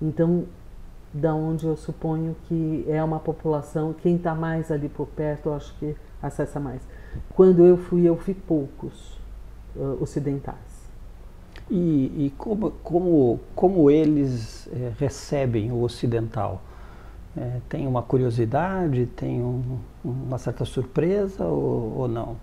Então, 0.02 0.46
da 1.14 1.34
onde 1.34 1.66
eu 1.66 1.78
suponho 1.78 2.36
que 2.48 2.86
é 2.88 3.04
uma 3.04 3.20
população, 3.20 3.94
quem 3.94 4.16
está 4.16 4.34
mais 4.34 4.72
ali 4.72 4.90
por 4.90 5.08
perto, 5.08 5.50
eu 5.50 5.54
acho 5.54 5.78
que 5.78 5.96
acessa 6.22 6.60
mais. 6.60 6.82
Quando 7.36 7.66
eu 7.66 7.78
fui, 7.78 8.08
eu 8.08 8.16
vi 8.16 8.34
poucos 8.34 9.20
uh, 9.76 10.02
ocidentais. 10.02 10.58
E, 11.70 12.26
e, 12.26 12.34
como, 12.38 12.72
como, 12.84 13.40
como 13.56 13.90
eles 13.90 14.68
é, 14.74 14.92
recebem 14.98 15.72
o 15.72 15.82
ocidental? 15.82 16.62
É, 17.36 17.60
tem 17.70 17.88
uma 17.88 18.02
curiosidade, 18.02 19.06
tem 19.16 19.42
um, 19.42 19.80
uma 20.04 20.38
certa 20.38 20.66
surpresa 20.66 21.46
ou, 21.46 21.94
ou 21.98 22.08
não? 22.08 22.36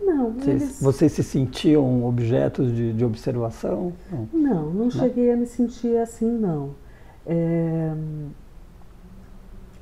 Não, 0.00 0.32
vocês, 0.32 0.62
eles... 0.62 0.80
vocês 0.80 1.12
se 1.12 1.22
sentiam 1.22 2.04
objetos 2.04 2.74
de, 2.74 2.92
de 2.92 3.04
observação? 3.04 3.92
Não, 4.10 4.28
não, 4.32 4.70
não 4.70 4.90
cheguei 4.90 5.32
a 5.32 5.36
me 5.36 5.46
sentir 5.46 5.96
assim, 5.96 6.30
não. 6.30 6.70
É, 7.26 7.63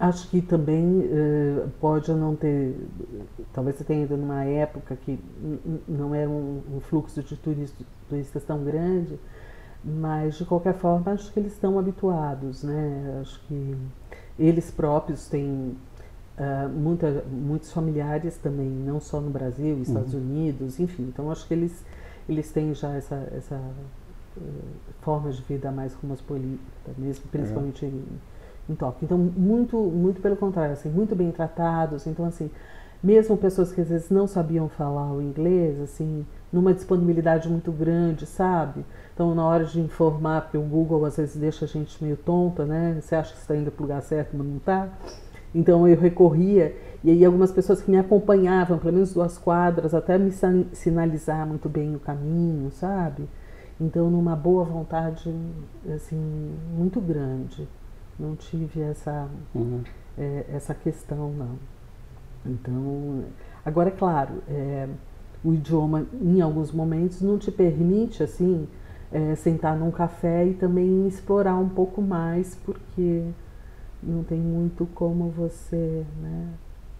acho 0.02 0.28
que 0.28 0.42
também 0.42 1.08
é, 1.12 1.66
pode 1.80 2.12
não 2.12 2.34
ter, 2.34 2.74
talvez 3.52 3.76
você 3.76 3.84
tenha 3.84 4.02
ido 4.02 4.16
numa 4.16 4.44
época 4.44 4.96
que 4.96 5.16
não 5.86 6.12
era 6.12 6.28
um, 6.28 6.60
um 6.74 6.80
fluxo 6.80 7.22
de 7.22 7.36
turistas, 7.36 7.86
turistas 8.08 8.42
tão 8.42 8.64
grande, 8.64 9.16
mas 9.84 10.36
de 10.36 10.44
qualquer 10.44 10.74
forma 10.74 11.12
acho 11.12 11.32
que 11.32 11.38
eles 11.38 11.52
estão 11.52 11.78
habituados, 11.78 12.64
né? 12.64 13.20
Acho 13.20 13.40
que 13.46 13.76
eles 14.36 14.72
próprios 14.72 15.28
têm 15.28 15.76
uh, 16.36 16.68
muita, 16.68 17.24
muitos 17.30 17.70
familiares 17.70 18.36
também, 18.38 18.68
não 18.68 18.98
só 18.98 19.20
no 19.20 19.30
Brasil, 19.30 19.80
Estados 19.82 20.14
uhum. 20.14 20.20
Unidos, 20.20 20.80
enfim. 20.80 21.04
Então 21.04 21.30
acho 21.30 21.46
que 21.46 21.54
eles 21.54 21.84
eles 22.28 22.50
têm 22.50 22.74
já 22.74 22.92
essa, 22.94 23.28
essa 23.36 23.60
formas 25.00 25.36
de 25.36 25.42
vida 25.42 25.70
mais 25.70 25.94
cosmopolita, 25.94 26.90
mesmo 26.98 27.24
principalmente 27.30 27.84
é. 27.84 27.88
em, 27.88 28.04
em. 28.74 29.04
Então, 29.04 29.18
muito, 29.18 29.76
muito 29.76 30.20
pelo 30.20 30.36
contrário, 30.36 30.72
assim, 30.72 30.88
muito 30.88 31.14
bem 31.14 31.30
tratados. 31.30 32.06
Então, 32.06 32.24
assim, 32.24 32.50
mesmo 33.02 33.36
pessoas 33.36 33.72
que 33.72 33.80
às 33.80 33.88
vezes 33.88 34.10
não 34.10 34.26
sabiam 34.26 34.68
falar 34.68 35.12
o 35.12 35.20
inglês, 35.20 35.80
assim, 35.80 36.24
numa 36.52 36.72
disponibilidade 36.72 37.48
muito 37.48 37.72
grande, 37.72 38.26
sabe? 38.26 38.84
Então, 39.12 39.34
na 39.34 39.44
hora 39.44 39.64
de 39.64 39.80
informar, 39.80 40.42
porque 40.42 40.56
o 40.56 40.62
Google 40.62 41.04
às 41.04 41.16
vezes 41.16 41.36
deixa 41.36 41.64
a 41.64 41.68
gente 41.68 42.02
meio 42.02 42.16
tonta, 42.16 42.64
né? 42.64 42.98
Você 43.00 43.14
acha 43.14 43.32
que 43.34 43.40
está 43.40 43.56
indo 43.56 43.70
para 43.70 43.82
o 43.82 43.86
lugar 43.86 44.02
certo, 44.02 44.36
mas 44.36 44.46
não 44.46 44.56
está. 44.56 44.88
Então, 45.54 45.86
eu 45.86 45.98
recorria, 45.98 46.74
e 47.04 47.10
aí 47.10 47.24
algumas 47.24 47.50
pessoas 47.50 47.82
que 47.82 47.90
me 47.90 47.98
acompanhavam, 47.98 48.78
pelo 48.78 48.92
menos 48.92 49.12
duas 49.12 49.36
quadras, 49.36 49.94
até 49.94 50.16
me 50.16 50.30
sinalizar 50.72 51.46
muito 51.46 51.68
bem 51.68 51.94
o 51.94 51.98
caminho, 51.98 52.70
sabe? 52.70 53.28
Então, 53.80 54.08
numa 54.08 54.36
boa 54.36 54.64
vontade, 54.64 55.34
assim, 55.92 56.54
muito 56.76 57.00
grande. 57.00 57.68
Não 58.22 58.36
tive 58.36 58.80
essa, 58.80 59.28
uhum. 59.52 59.82
é, 60.16 60.44
essa 60.54 60.72
questão, 60.72 61.32
não. 61.32 61.58
Então, 62.46 63.24
agora 63.64 63.88
é 63.88 63.92
claro, 63.92 64.42
é, 64.48 64.88
o 65.44 65.52
idioma 65.52 66.06
em 66.20 66.40
alguns 66.40 66.70
momentos 66.70 67.20
não 67.20 67.36
te 67.36 67.50
permite 67.50 68.22
assim 68.22 68.68
é, 69.10 69.34
sentar 69.34 69.76
num 69.76 69.90
café 69.90 70.46
e 70.46 70.54
também 70.54 71.08
explorar 71.08 71.56
um 71.56 71.68
pouco 71.68 72.00
mais, 72.00 72.54
porque 72.64 73.24
não 74.00 74.22
tem 74.22 74.38
muito 74.38 74.86
como 74.94 75.28
você 75.30 76.06
né, 76.20 76.48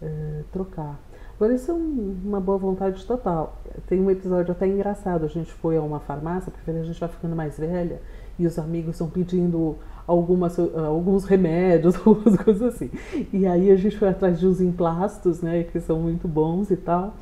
é, 0.01 0.41
trocar. 0.51 0.99
Agora, 1.37 1.53
isso 1.53 1.71
é 1.71 1.73
um, 1.73 2.17
uma 2.25 2.41
boa 2.41 2.57
vontade 2.57 3.05
total. 3.05 3.61
Tem 3.87 3.99
um 3.99 4.11
episódio 4.11 4.51
até 4.51 4.67
engraçado. 4.67 5.25
A 5.25 5.27
gente 5.27 5.51
foi 5.53 5.77
a 5.77 5.81
uma 5.81 5.99
farmácia, 5.99 6.51
porque 6.51 6.69
a 6.69 6.83
gente 6.83 6.99
vai 6.99 7.09
ficando 7.09 7.35
mais 7.35 7.57
velha 7.57 8.01
e 8.37 8.45
os 8.45 8.59
amigos 8.59 8.91
estão 8.95 9.09
pedindo 9.09 9.77
algumas, 10.07 10.57
alguns 10.59 11.25
remédios, 11.25 11.95
algumas 12.05 12.35
coisas 12.37 12.75
assim. 12.75 12.89
E 13.31 13.45
aí 13.45 13.71
a 13.71 13.75
gente 13.75 13.97
foi 13.97 14.09
atrás 14.09 14.39
de 14.39 14.47
uns 14.47 14.61
emplastos, 14.61 15.41
né, 15.41 15.63
que 15.63 15.79
são 15.79 15.99
muito 15.99 16.27
bons 16.27 16.71
e 16.71 16.77
tal. 16.77 17.15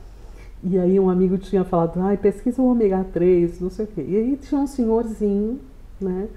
E 0.63 0.77
aí 0.77 0.99
um 0.99 1.09
amigo 1.09 1.37
tinha 1.37 1.63
falado, 1.63 1.99
ai, 2.01 2.17
pesquisa 2.17 2.61
o 2.61 2.69
ômega 2.69 3.03
3, 3.11 3.59
não 3.61 3.69
sei 3.69 3.85
o 3.85 3.87
quê. 3.87 4.05
E 4.07 4.15
aí 4.15 4.37
tinha 4.37 4.61
um 4.61 4.67
senhorzinho, 4.67 5.59
né, 5.99 6.27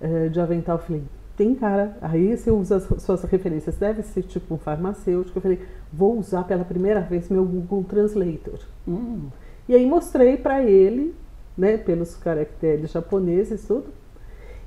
eh, 0.00 0.28
de 0.28 0.40
avental. 0.40 0.76
Eu 0.76 0.82
falei, 0.82 1.02
tem 1.36 1.54
cara, 1.54 1.96
aí 2.00 2.36
você 2.36 2.50
usa 2.50 2.76
as 2.76 3.02
suas 3.02 3.22
referências, 3.24 3.76
deve 3.76 4.02
ser 4.02 4.22
tipo 4.22 4.54
um 4.54 4.58
farmacêutico. 4.58 5.38
Eu 5.38 5.42
falei, 5.42 5.60
vou 5.92 6.18
usar 6.18 6.44
pela 6.44 6.64
primeira 6.64 7.00
vez 7.00 7.28
meu 7.28 7.44
Google 7.44 7.84
Translator. 7.84 8.60
Hum. 8.86 9.26
E 9.68 9.74
aí 9.74 9.86
mostrei 9.86 10.36
para 10.36 10.62
ele, 10.62 11.14
né, 11.56 11.76
pelos 11.76 12.14
caracteres 12.14 12.90
japoneses 12.92 13.64
tudo, 13.66 13.86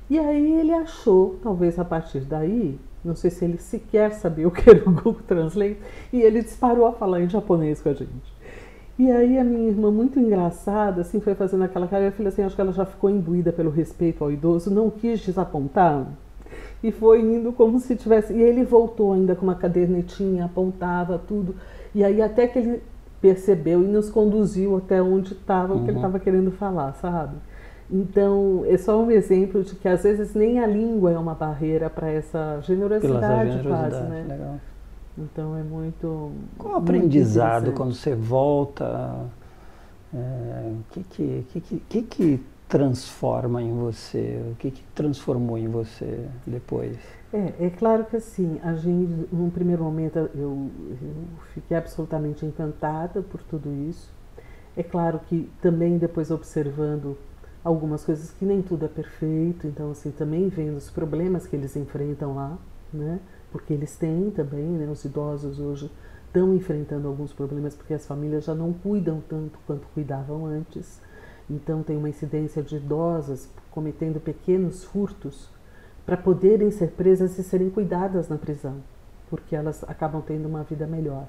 e 0.08 0.18
aí 0.18 0.60
ele 0.60 0.72
achou, 0.72 1.36
talvez 1.42 1.78
a 1.78 1.84
partir 1.84 2.20
daí, 2.20 2.78
não 3.04 3.14
sei 3.14 3.30
se 3.30 3.44
ele 3.44 3.58
sequer 3.58 4.12
sabia 4.12 4.46
o 4.46 4.50
que 4.50 4.68
era 4.68 4.80
o 4.80 4.92
Google 4.92 5.16
Translate, 5.26 5.78
e 6.12 6.22
ele 6.22 6.42
disparou 6.42 6.86
a 6.86 6.92
falar 6.92 7.20
em 7.20 7.28
japonês 7.28 7.80
com 7.80 7.88
a 7.88 7.94
gente. 7.94 8.36
E 8.98 9.10
aí 9.10 9.38
a 9.38 9.44
minha 9.44 9.68
irmã, 9.68 9.90
muito 9.90 10.18
engraçada, 10.18 11.02
assim, 11.02 11.20
foi 11.20 11.34
fazendo 11.34 11.64
aquela 11.64 11.86
cara, 11.86 12.04
eu 12.04 12.12
falei 12.12 12.28
assim, 12.32 12.42
acho 12.42 12.54
que 12.54 12.60
ela 12.60 12.72
já 12.72 12.86
ficou 12.86 13.10
imbuída 13.10 13.52
pelo 13.52 13.70
respeito 13.70 14.24
ao 14.24 14.32
idoso, 14.32 14.70
não 14.70 14.90
quis 14.90 15.20
desapontar, 15.20 16.06
e 16.82 16.90
foi 16.92 17.20
indo 17.20 17.52
como 17.52 17.78
se 17.78 17.96
tivesse... 17.96 18.32
E 18.32 18.40
ele 18.40 18.64
voltou 18.64 19.12
ainda 19.12 19.34
com 19.34 19.42
uma 19.42 19.54
cadernetinha, 19.54 20.44
apontava 20.44 21.18
tudo, 21.18 21.54
e 21.94 22.04
aí 22.04 22.22
até 22.22 22.46
que 22.46 22.58
ele 22.58 22.82
percebeu 23.20 23.82
e 23.82 23.86
nos 23.86 24.10
conduziu 24.10 24.76
até 24.76 25.02
onde 25.02 25.32
estava 25.32 25.74
uhum. 25.74 25.80
o 25.80 25.84
que 25.84 25.90
ele 25.90 25.98
estava 25.98 26.18
uhum. 26.18 26.22
querendo 26.22 26.50
falar, 26.52 26.92
sabe? 26.94 27.34
Então, 27.90 28.64
é 28.66 28.76
só 28.76 29.00
um 29.00 29.10
exemplo 29.10 29.62
de 29.62 29.74
que 29.76 29.86
às 29.86 30.02
vezes 30.02 30.34
nem 30.34 30.58
a 30.58 30.66
língua 30.66 31.12
é 31.12 31.18
uma 31.18 31.34
barreira 31.34 31.88
para 31.88 32.10
essa 32.10 32.60
generosidade, 32.62 33.52
generosidade 33.52 33.68
quase, 33.68 34.02
né? 34.08 34.26
Legal. 34.28 34.60
Então 35.18 35.56
é 35.56 35.62
muito. 35.62 36.32
Qual 36.58 36.74
o 36.74 36.76
aprendizado 36.76 37.72
quando 37.72 37.94
você 37.94 38.14
volta? 38.14 39.26
O 40.12 40.16
é, 40.16 40.72
que, 40.90 41.02
que, 41.04 41.60
que, 41.60 41.80
que, 41.88 42.02
que 42.02 42.46
transforma 42.68 43.62
em 43.62 43.72
você? 43.72 44.42
O 44.52 44.56
que, 44.56 44.70
que 44.70 44.82
transformou 44.94 45.56
em 45.56 45.68
você 45.68 46.26
depois? 46.46 46.96
É, 47.32 47.66
é 47.66 47.70
claro 47.70 48.04
que 48.04 48.16
assim, 48.16 48.60
a 48.62 48.74
gente, 48.74 49.28
num 49.32 49.48
primeiro 49.48 49.84
momento, 49.84 50.18
eu, 50.18 50.30
eu 50.34 50.70
fiquei 51.54 51.76
absolutamente 51.76 52.44
encantada 52.44 53.22
por 53.22 53.42
tudo 53.42 53.72
isso. 53.88 54.10
É 54.76 54.82
claro 54.82 55.18
que 55.26 55.50
também 55.62 55.96
depois 55.96 56.30
observando 56.30 57.16
algumas 57.66 58.04
coisas 58.04 58.30
que 58.30 58.44
nem 58.44 58.62
tudo 58.62 58.84
é 58.84 58.88
perfeito, 58.88 59.66
então 59.66 59.90
assim, 59.90 60.12
também 60.12 60.48
vendo 60.48 60.76
os 60.76 60.88
problemas 60.88 61.48
que 61.48 61.56
eles 61.56 61.74
enfrentam 61.74 62.36
lá, 62.36 62.56
né? 62.92 63.18
Porque 63.50 63.72
eles 63.72 63.96
têm 63.96 64.30
também, 64.30 64.62
né? 64.62 64.88
Os 64.88 65.04
idosos 65.04 65.58
hoje 65.58 65.90
estão 66.26 66.54
enfrentando 66.54 67.08
alguns 67.08 67.32
problemas 67.32 67.74
porque 67.74 67.92
as 67.92 68.06
famílias 68.06 68.44
já 68.44 68.54
não 68.54 68.72
cuidam 68.72 69.20
tanto 69.28 69.58
quanto 69.66 69.88
cuidavam 69.88 70.46
antes. 70.46 71.00
Então 71.50 71.82
tem 71.82 71.96
uma 71.96 72.08
incidência 72.08 72.62
de 72.62 72.76
idosas 72.76 73.50
cometendo 73.72 74.20
pequenos 74.20 74.84
furtos 74.84 75.50
para 76.04 76.16
poderem 76.16 76.70
ser 76.70 76.92
presas 76.92 77.36
e 77.36 77.42
serem 77.42 77.68
cuidadas 77.68 78.28
na 78.28 78.38
prisão, 78.38 78.76
porque 79.28 79.54
elas 79.54 79.84
acabam 79.84 80.22
tendo 80.22 80.46
uma 80.46 80.62
vida 80.62 80.86
melhor. 80.86 81.26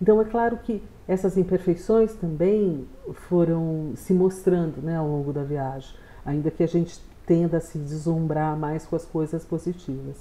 Então 0.00 0.20
é 0.20 0.24
claro 0.24 0.58
que 0.58 0.82
essas 1.08 1.36
imperfeições 1.36 2.14
também 2.14 2.86
foram 3.28 3.92
se 3.96 4.12
mostrando 4.12 4.82
né, 4.82 4.96
ao 4.96 5.08
longo 5.08 5.32
da 5.32 5.42
viagem, 5.42 5.94
ainda 6.24 6.50
que 6.50 6.62
a 6.62 6.68
gente 6.68 7.00
tenda 7.24 7.56
a 7.56 7.60
se 7.60 7.78
deslumbrar 7.78 8.56
mais 8.56 8.86
com 8.86 8.96
as 8.96 9.04
coisas 9.04 9.44
positivas. 9.44 10.16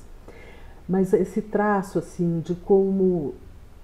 Mas 0.88 1.14
esse 1.14 1.42
traço 1.42 2.00
assim 2.00 2.40
de 2.40 2.56
como 2.56 3.34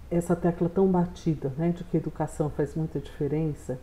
essa 0.09 0.35
tecla 0.35 0.69
tão 0.69 0.87
batida, 0.87 1.51
né, 1.57 1.69
de 1.69 1.83
que 1.85 1.97
a 1.97 1.99
educação 1.99 2.49
faz 2.49 2.75
muita 2.75 2.99
diferença, 2.99 3.79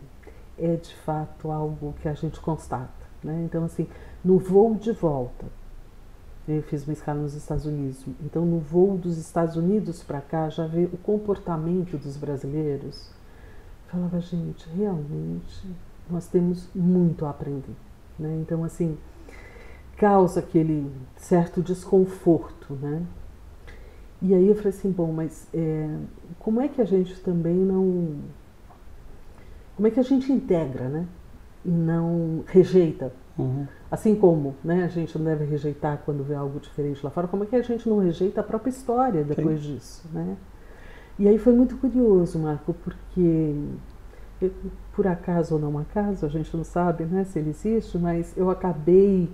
é 0.58 0.76
de 0.76 0.94
fato 0.96 1.50
algo 1.50 1.94
que 2.02 2.08
a 2.08 2.14
gente 2.14 2.38
constata. 2.40 3.08
Né? 3.22 3.42
Então, 3.44 3.64
assim, 3.64 3.88
no 4.24 4.38
voo 4.38 4.74
de 4.74 4.92
volta, 4.92 5.46
eu 6.56 6.62
fiz 6.62 6.84
uma 6.86 6.92
escala 6.94 7.20
nos 7.20 7.34
Estados 7.34 7.66
Unidos. 7.66 8.04
Então, 8.24 8.46
no 8.46 8.58
voo 8.58 8.96
dos 8.96 9.18
Estados 9.18 9.56
Unidos 9.56 10.02
para 10.02 10.20
cá, 10.20 10.48
já 10.48 10.66
vê 10.66 10.84
o 10.84 10.96
comportamento 10.96 11.98
dos 11.98 12.16
brasileiros. 12.16 13.10
Falava, 13.88 14.18
gente, 14.20 14.68
realmente 14.70 15.66
nós 16.10 16.26
temos 16.26 16.68
muito 16.74 17.26
a 17.26 17.30
aprender. 17.30 17.76
Né? 18.18 18.38
Então, 18.40 18.64
assim, 18.64 18.96
causa 19.96 20.40
aquele 20.40 20.90
certo 21.16 21.62
desconforto, 21.62 22.74
né? 22.74 23.02
E 24.20 24.34
aí 24.34 24.48
eu 24.48 24.54
falei 24.54 24.70
assim, 24.70 24.90
bom, 24.90 25.12
mas 25.12 25.46
é, 25.52 25.96
como 26.38 26.60
é 26.60 26.68
que 26.68 26.80
a 26.80 26.84
gente 26.84 27.20
também 27.20 27.54
não... 27.54 28.16
Como 29.76 29.86
é 29.86 29.90
que 29.90 30.00
a 30.00 30.02
gente 30.02 30.32
integra, 30.32 30.88
né? 30.88 31.06
E 31.64 31.70
não 31.70 32.42
rejeita 32.46 33.12
Uhum. 33.38 33.66
Assim 33.90 34.14
como 34.14 34.56
né, 34.64 34.84
a 34.84 34.88
gente 34.88 35.16
não 35.16 35.24
deve 35.24 35.44
rejeitar 35.44 36.02
quando 36.04 36.24
vê 36.24 36.34
algo 36.34 36.58
diferente 36.58 37.02
lá 37.02 37.10
fora, 37.10 37.28
como 37.28 37.44
é 37.44 37.46
que 37.46 37.56
a 37.56 37.62
gente 37.62 37.88
não 37.88 37.98
rejeita 37.98 38.40
a 38.40 38.44
própria 38.44 38.70
história 38.70 39.22
depois 39.22 39.60
Sim. 39.60 39.74
disso? 39.74 40.08
Né? 40.12 40.36
E 41.18 41.28
aí 41.28 41.38
foi 41.38 41.54
muito 41.54 41.76
curioso, 41.76 42.38
Marco, 42.38 42.74
porque 42.74 43.54
eu, 44.40 44.52
por 44.92 45.06
acaso 45.06 45.54
ou 45.54 45.60
não 45.60 45.78
acaso, 45.78 46.26
a 46.26 46.28
gente 46.28 46.54
não 46.56 46.64
sabe 46.64 47.04
né, 47.04 47.24
se 47.24 47.38
ele 47.38 47.50
existe, 47.50 47.96
mas 47.98 48.36
eu 48.36 48.50
acabei. 48.50 49.28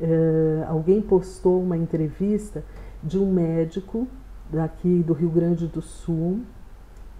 Uh, 0.00 0.64
alguém 0.68 1.00
postou 1.00 1.62
uma 1.62 1.76
entrevista 1.76 2.64
de 3.00 3.16
um 3.16 3.32
médico 3.32 4.08
daqui 4.50 5.04
do 5.06 5.12
Rio 5.12 5.30
Grande 5.30 5.68
do 5.68 5.80
Sul, 5.80 6.40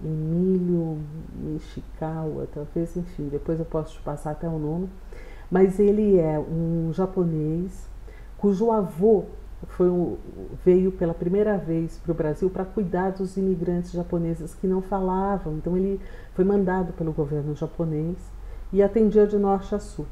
Emílio 0.04 0.98
Nishikawa, 1.40 2.48
talvez, 2.52 2.96
enfim, 2.96 3.28
depois 3.28 3.60
eu 3.60 3.64
posso 3.64 3.94
te 3.94 4.02
passar 4.02 4.32
até 4.32 4.48
o 4.48 4.58
nome 4.58 4.88
mas 5.54 5.78
ele 5.78 6.18
é 6.18 6.36
um 6.36 6.92
japonês 6.92 7.88
cujo 8.36 8.72
avô 8.72 9.26
foi 9.68 9.88
um, 9.88 10.16
veio 10.64 10.90
pela 10.90 11.14
primeira 11.14 11.56
vez 11.56 11.96
para 11.96 12.10
o 12.10 12.14
Brasil 12.14 12.50
para 12.50 12.64
cuidar 12.64 13.12
dos 13.12 13.36
imigrantes 13.36 13.92
japoneses 13.92 14.52
que 14.52 14.66
não 14.66 14.82
falavam. 14.82 15.54
Então 15.54 15.76
ele 15.76 16.00
foi 16.34 16.44
mandado 16.44 16.92
pelo 16.94 17.12
governo 17.12 17.54
japonês 17.54 18.18
e 18.72 18.82
atendia 18.82 19.28
de 19.28 19.38
norte 19.38 19.72
a 19.76 19.78
sul. 19.78 20.06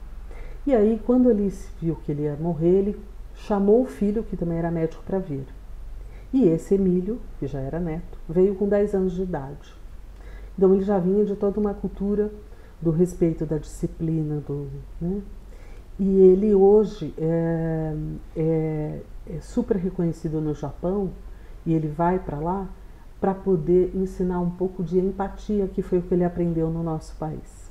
E 0.64 0.72
aí, 0.72 1.02
quando 1.04 1.28
ele 1.28 1.52
viu 1.80 1.96
que 1.96 2.12
ele 2.12 2.22
ia 2.22 2.36
morrer, 2.36 2.78
ele 2.78 3.00
chamou 3.34 3.82
o 3.82 3.86
filho, 3.86 4.22
que 4.22 4.36
também 4.36 4.58
era 4.58 4.70
médico, 4.70 5.02
para 5.02 5.18
vir. 5.18 5.44
E 6.32 6.44
esse 6.44 6.76
Emílio, 6.76 7.18
que 7.40 7.48
já 7.48 7.58
era 7.58 7.80
neto, 7.80 8.16
veio 8.28 8.54
com 8.54 8.68
10 8.68 8.94
anos 8.94 9.12
de 9.14 9.22
idade. 9.22 9.74
Então 10.56 10.72
ele 10.72 10.84
já 10.84 11.00
vinha 11.00 11.24
de 11.24 11.34
toda 11.34 11.58
uma 11.58 11.74
cultura 11.74 12.30
do 12.82 12.90
respeito 12.90 13.46
da 13.46 13.56
disciplina 13.56 14.40
do, 14.40 14.68
né? 15.00 15.22
E 15.98 16.20
ele 16.20 16.54
hoje 16.54 17.14
é, 17.16 17.94
é, 18.36 19.00
é 19.30 19.40
super 19.40 19.76
reconhecido 19.76 20.40
no 20.40 20.52
Japão 20.52 21.10
e 21.64 21.72
ele 21.72 21.86
vai 21.86 22.18
para 22.18 22.38
lá 22.38 22.68
para 23.20 23.34
poder 23.34 23.92
ensinar 23.94 24.40
um 24.40 24.50
pouco 24.50 24.82
de 24.82 24.98
empatia, 24.98 25.68
que 25.68 25.80
foi 25.80 25.98
o 25.98 26.02
que 26.02 26.12
ele 26.12 26.24
aprendeu 26.24 26.70
no 26.70 26.82
nosso 26.82 27.14
país. 27.16 27.70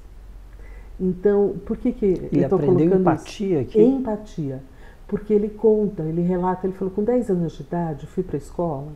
Então, 0.98 1.56
por 1.66 1.76
que 1.76 1.92
que 1.92 2.06
ele 2.06 2.30
eu 2.32 2.44
estou 2.44 2.60
colocando 2.60 3.02
empatia 3.02 3.62
isso? 3.62 3.70
aqui? 3.70 3.82
Empatia. 3.82 4.64
Porque 5.08 5.34
ele 5.34 5.50
conta, 5.50 6.04
ele 6.04 6.22
relata, 6.22 6.66
ele 6.66 6.74
falou, 6.74 6.94
com 6.94 7.04
10 7.04 7.32
anos 7.32 7.54
de 7.54 7.64
idade, 7.64 8.04
eu 8.04 8.10
fui 8.10 8.24
para 8.24 8.38
a 8.38 8.40
escola 8.40 8.94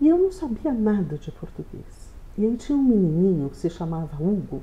e 0.00 0.08
eu 0.08 0.18
não 0.18 0.30
sabia 0.30 0.72
nada 0.72 1.16
de 1.16 1.32
português. 1.32 2.12
E 2.36 2.44
aí 2.44 2.56
tinha 2.56 2.76
um 2.76 2.82
menininho 2.82 3.48
que 3.48 3.56
se 3.56 3.70
chamava 3.70 4.22
Hugo, 4.22 4.60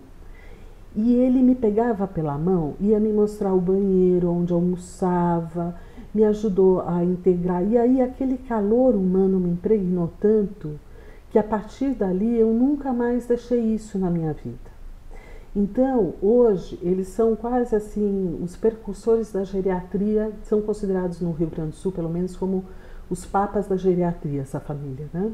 e 0.95 1.13
ele 1.15 1.41
me 1.41 1.55
pegava 1.55 2.07
pela 2.07 2.37
mão, 2.37 2.75
ia 2.79 2.99
me 2.99 3.11
mostrar 3.11 3.53
o 3.53 3.59
banheiro 3.59 4.31
onde 4.31 4.53
almoçava, 4.53 5.75
me 6.13 6.23
ajudou 6.23 6.81
a 6.87 7.03
integrar. 7.03 7.63
E 7.63 7.77
aí 7.77 8.01
aquele 8.01 8.37
calor 8.37 8.95
humano 8.95 9.39
me 9.39 9.49
impregnou 9.49 10.11
tanto 10.19 10.79
que 11.29 11.37
a 11.37 11.43
partir 11.43 11.95
dali 11.95 12.39
eu 12.39 12.53
nunca 12.53 12.93
mais 12.93 13.27
deixei 13.27 13.59
isso 13.59 13.99
na 13.99 14.09
minha 14.09 14.31
vida. 14.31 14.75
Então, 15.53 16.13
hoje, 16.21 16.77
eles 16.81 17.07
são 17.09 17.35
quase 17.35 17.75
assim, 17.75 18.39
os 18.41 18.57
percursores 18.57 19.31
da 19.31 19.43
geriatria, 19.43 20.31
são 20.43 20.61
considerados 20.61 21.21
no 21.21 21.31
Rio 21.31 21.49
Grande 21.49 21.71
do 21.71 21.75
Sul, 21.75 21.93
pelo 21.93 22.09
menos, 22.09 22.35
como 22.35 22.65
os 23.09 23.25
papas 23.25 23.67
da 23.67 23.77
geriatria, 23.77 24.41
essa 24.41 24.59
família, 24.59 25.07
né? 25.13 25.31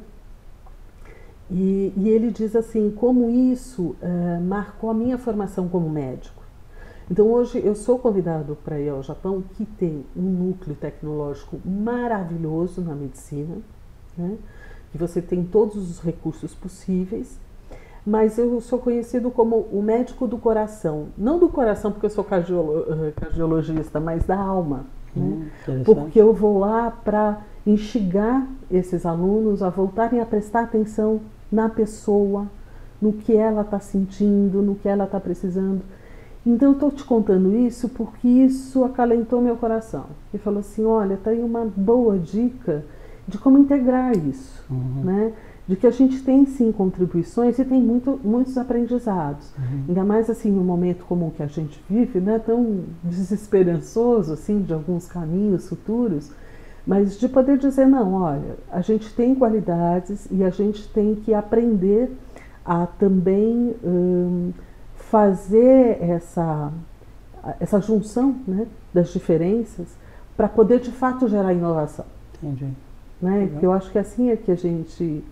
E, 1.51 1.93
e 1.97 2.07
ele 2.07 2.31
diz 2.31 2.55
assim, 2.55 2.89
como 2.91 3.29
isso 3.29 3.95
uh, 4.01 4.41
marcou 4.41 4.89
a 4.89 4.93
minha 4.93 5.17
formação 5.17 5.67
como 5.67 5.89
médico. 5.89 6.41
Então 7.09 7.27
hoje 7.27 7.61
eu 7.61 7.75
sou 7.75 7.99
convidado 7.99 8.57
para 8.63 8.79
ir 8.79 8.87
ao 8.87 9.03
Japão, 9.03 9.43
que 9.55 9.65
tem 9.65 10.05
um 10.15 10.21
núcleo 10.21 10.77
tecnológico 10.77 11.59
maravilhoso 11.65 12.79
na 12.79 12.95
medicina, 12.95 13.57
né? 14.17 14.37
que 14.93 14.97
você 14.97 15.21
tem 15.21 15.43
todos 15.43 15.89
os 15.89 15.99
recursos 15.99 16.53
possíveis, 16.53 17.37
mas 18.05 18.37
eu 18.37 18.61
sou 18.61 18.79
conhecido 18.79 19.29
como 19.29 19.57
o 19.71 19.81
médico 19.81 20.25
do 20.25 20.37
coração. 20.37 21.07
Não 21.17 21.37
do 21.37 21.49
coração 21.49 21.91
porque 21.91 22.05
eu 22.05 22.09
sou 22.09 22.23
cardiolo 22.23 22.85
eh, 23.07 23.11
cardiologista, 23.11 23.99
mas 23.99 24.23
da 24.23 24.37
alma. 24.37 24.85
Hum, 25.15 25.47
né? 25.67 25.83
Porque 25.83 26.19
eu 26.19 26.33
vou 26.33 26.59
lá 26.59 26.89
para 26.91 27.41
instigar 27.67 28.47
esses 28.71 29.05
alunos 29.05 29.61
a 29.61 29.69
voltarem 29.69 30.21
a 30.21 30.25
prestar 30.25 30.61
atenção 30.61 31.19
na 31.51 31.67
pessoa, 31.67 32.47
no 33.01 33.13
que 33.13 33.35
ela 33.35 33.61
está 33.61 33.79
sentindo, 33.79 34.61
no 34.61 34.75
que 34.75 34.87
ela 34.87 35.05
está 35.05 35.19
precisando. 35.19 35.81
Então 36.45 36.69
eu 36.69 36.73
estou 36.73 36.91
te 36.91 37.03
contando 37.03 37.55
isso 37.55 37.89
porque 37.89 38.27
isso 38.27 38.83
acalentou 38.83 39.41
meu 39.41 39.55
coração. 39.57 40.05
E 40.33 40.37
falou 40.37 40.59
assim, 40.59 40.85
olha, 40.85 41.17
tá 41.17 41.31
aí 41.31 41.43
uma 41.43 41.65
boa 41.65 42.17
dica 42.17 42.83
de 43.27 43.37
como 43.37 43.57
integrar 43.57 44.17
isso, 44.17 44.63
uhum. 44.69 45.03
né? 45.03 45.33
De 45.67 45.75
que 45.75 45.85
a 45.85 45.91
gente 45.91 46.21
tem 46.23 46.45
sim 46.45 46.71
contribuições 46.71 47.59
e 47.59 47.63
tem 47.63 47.79
muito, 47.79 48.19
muitos 48.23 48.57
aprendizados. 48.57 49.53
Uhum. 49.57 49.83
Ainda 49.89 50.03
mais 50.03 50.29
assim 50.29 50.51
no 50.51 50.63
momento 50.63 51.05
como 51.05 51.31
que 51.31 51.43
a 51.43 51.47
gente 51.47 51.81
vive, 51.87 52.19
né? 52.19 52.39
Tão 52.39 52.85
desesperançoso 53.03 54.33
assim 54.33 54.63
de 54.63 54.73
alguns 54.73 55.07
caminhos 55.07 55.69
futuros 55.69 56.31
mas 56.85 57.19
de 57.19 57.29
poder 57.29 57.57
dizer, 57.57 57.87
não, 57.87 58.13
olha, 58.13 58.57
a 58.71 58.81
gente 58.81 59.13
tem 59.13 59.35
qualidades 59.35 60.27
e 60.31 60.43
a 60.43 60.49
gente 60.49 60.87
tem 60.89 61.15
que 61.15 61.33
aprender 61.33 62.11
a 62.65 62.85
também 62.85 63.75
hum, 63.83 64.51
fazer 64.95 66.01
essa, 66.01 66.71
essa 67.59 67.79
junção 67.79 68.35
né, 68.47 68.67
das 68.93 69.09
diferenças 69.09 69.87
para 70.35 70.47
poder 70.47 70.79
de 70.79 70.91
fato 70.91 71.27
gerar 71.27 71.53
inovação. 71.53 72.05
Entendi. 72.41 72.69
Né? 73.21 73.47
Porque 73.51 73.65
eu 73.65 73.71
acho 73.71 73.91
que 73.91 73.99
assim 73.99 74.31
é 74.31 74.35
que 74.35 74.51
a 74.51 74.55
gente 74.55 75.23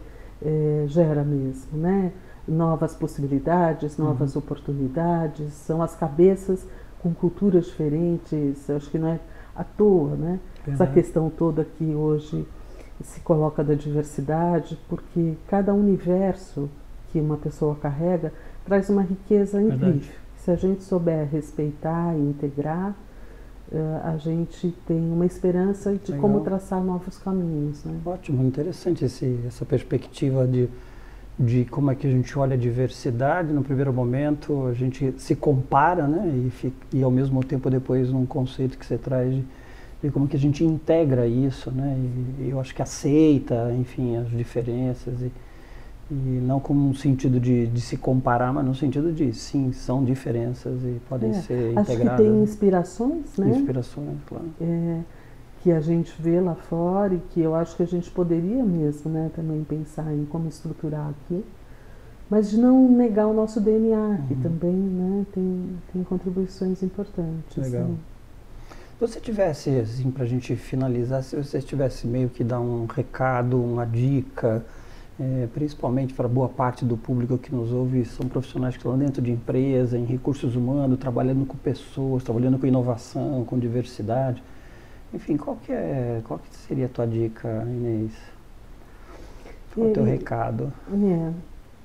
é, 0.41 0.85
gera 0.87 1.23
mesmo, 1.23 1.77
né? 1.77 2.11
Novas 2.47 2.95
possibilidades, 2.95 3.97
novas 3.97 4.35
uhum. 4.35 4.41
oportunidades, 4.41 5.53
são 5.53 5.81
as 5.81 5.95
cabeças 5.95 6.65
com 7.01 7.13
culturas 7.13 7.65
diferentes, 7.65 8.67
eu 8.67 8.77
acho 8.77 8.89
que 8.89 8.97
não 8.97 9.09
é 9.09 9.19
à 9.55 9.63
toa, 9.63 10.15
né? 10.15 10.39
Essa 10.73 10.87
questão 10.87 11.29
toda 11.29 11.63
que 11.63 11.95
hoje 11.95 12.45
se 13.03 13.19
coloca 13.21 13.63
da 13.63 13.73
diversidade, 13.73 14.77
porque 14.89 15.35
cada 15.47 15.73
universo 15.73 16.69
que 17.11 17.19
uma 17.19 17.37
pessoa 17.37 17.75
carrega 17.75 18.31
traz 18.65 18.89
uma 18.89 19.01
riqueza 19.01 19.61
incrível. 19.61 19.87
Verdade. 19.87 20.11
Se 20.37 20.51
a 20.51 20.55
gente 20.55 20.83
souber 20.83 21.27
respeitar 21.29 22.15
e 22.15 22.19
integrar, 22.19 22.95
uh, 23.71 24.01
a 24.03 24.17
gente 24.17 24.73
tem 24.85 24.97
uma 24.97 25.25
esperança 25.25 25.93
de 25.93 26.11
Legal. 26.11 26.21
como 26.21 26.41
traçar 26.41 26.81
novos 26.83 27.17
caminhos. 27.17 27.83
Né? 27.83 27.99
Ótimo, 28.05 28.43
interessante 28.45 29.05
esse, 29.05 29.39
essa 29.45 29.65
perspectiva 29.65 30.47
de, 30.47 30.69
de 31.37 31.65
como 31.65 31.91
é 31.91 31.95
que 31.95 32.07
a 32.07 32.09
gente 32.09 32.37
olha 32.37 32.53
a 32.53 32.57
diversidade. 32.57 33.51
No 33.51 33.63
primeiro 33.63 33.91
momento, 33.91 34.67
a 34.67 34.73
gente 34.73 35.13
se 35.17 35.35
compara, 35.35 36.07
né? 36.07 36.31
E, 36.45 36.49
fica, 36.51 36.77
e 36.93 37.03
ao 37.03 37.11
mesmo 37.11 37.43
tempo, 37.43 37.69
depois, 37.69 38.11
um 38.11 38.25
conceito 38.25 38.77
que 38.77 38.85
você 38.85 38.97
traz 38.97 39.33
de 39.33 39.43
e 40.03 40.09
como 40.09 40.27
que 40.27 40.35
a 40.35 40.39
gente 40.39 40.63
integra 40.63 41.27
isso, 41.27 41.71
né? 41.71 41.97
E, 42.39 42.49
eu 42.49 42.59
acho 42.59 42.73
que 42.73 42.81
aceita, 42.81 43.73
enfim, 43.77 44.15
as 44.15 44.29
diferenças 44.29 45.21
e, 45.21 45.31
e 46.09 46.41
não 46.41 46.59
como 46.59 46.87
um 46.87 46.93
sentido 46.93 47.39
de, 47.39 47.67
de, 47.67 47.81
se 47.81 47.97
comparar, 47.97 48.53
mas 48.53 48.65
no 48.65 48.73
sentido 48.73 49.11
de 49.11 49.33
sim, 49.33 49.73
são 49.73 50.03
diferenças 50.03 50.81
e 50.83 51.01
podem 51.09 51.31
é, 51.31 51.33
ser 51.33 51.77
acho 51.77 51.91
integradas. 51.91 52.13
Acho 52.13 52.23
que 52.23 52.23
tem 52.23 52.43
inspirações, 52.43 53.37
né? 53.37 53.49
Inspirações, 53.49 54.17
claro. 54.25 54.45
É, 54.61 55.01
que 55.61 55.71
a 55.71 55.81
gente 55.81 56.13
vê 56.17 56.39
lá 56.39 56.55
fora 56.55 57.13
e 57.13 57.19
que 57.31 57.41
eu 57.41 57.53
acho 57.53 57.75
que 57.75 57.83
a 57.83 57.87
gente 57.87 58.09
poderia 58.09 58.63
mesmo, 58.63 59.11
né, 59.11 59.29
também 59.35 59.61
pensar 59.65 60.13
em 60.13 60.23
como 60.23 60.47
estruturar 60.47 61.09
aqui, 61.09 61.43
mas 62.29 62.51
de 62.51 62.57
não 62.57 62.89
negar 62.89 63.27
o 63.27 63.33
nosso 63.33 63.59
DNA, 63.59 63.97
uhum. 63.97 64.27
que 64.27 64.35
também, 64.35 64.73
né, 64.73 65.25
tem, 65.33 65.69
tem 65.91 66.03
contribuições 66.05 66.81
importantes. 66.81 67.57
Legal. 67.57 67.89
Né? 67.89 67.95
Se 68.99 69.07
você 69.07 69.19
tivesse, 69.21 69.69
assim, 69.79 70.11
para 70.11 70.25
a 70.25 70.27
gente 70.27 70.57
finalizar, 70.57 71.23
se 71.23 71.33
você 71.33 71.61
tivesse 71.61 72.05
meio 72.05 72.27
que 72.27 72.43
dar 72.43 72.59
um 72.59 72.85
recado, 72.85 73.57
uma 73.57 73.85
dica, 73.85 74.65
é, 75.17 75.47
principalmente 75.53 76.13
para 76.13 76.27
boa 76.27 76.49
parte 76.49 76.83
do 76.83 76.97
público 76.97 77.37
que 77.37 77.55
nos 77.55 77.71
ouve, 77.71 78.03
são 78.03 78.27
profissionais 78.27 78.75
que 78.75 78.79
estão 78.81 78.97
dentro 78.97 79.21
de 79.21 79.31
empresa, 79.31 79.97
em 79.97 80.03
recursos 80.03 80.53
humanos, 80.53 80.99
trabalhando 80.99 81.45
com 81.45 81.55
pessoas, 81.55 82.25
trabalhando 82.25 82.59
com 82.59 82.67
inovação, 82.67 83.45
com 83.45 83.57
diversidade. 83.57 84.43
Enfim, 85.13 85.37
qual 85.37 85.55
que, 85.55 85.71
é, 85.71 86.21
qual 86.25 86.37
que 86.37 86.53
seria 86.53 86.87
a 86.87 86.89
tua 86.89 87.07
dica, 87.07 87.47
Inês? 87.69 88.11
Qual 89.73 89.87
é 89.87 89.91
o 89.91 89.93
teu 89.93 90.03
recado? 90.03 90.73
É, 90.91 91.31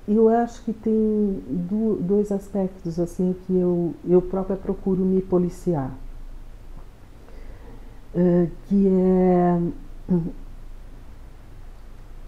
eu 0.05 0.27
acho 0.27 0.61
que 0.65 0.73
tem 0.73 1.41
do, 1.47 1.95
dois 1.95 2.29
aspectos 2.29 2.99
assim 2.99 3.33
que 3.47 3.55
eu, 3.55 3.93
eu 4.05 4.21
própria 4.21 4.57
procuro 4.57 5.05
me 5.05 5.21
policiar. 5.21 5.97
Eh, 8.15 8.47
que 8.67 8.87
é 8.87 9.59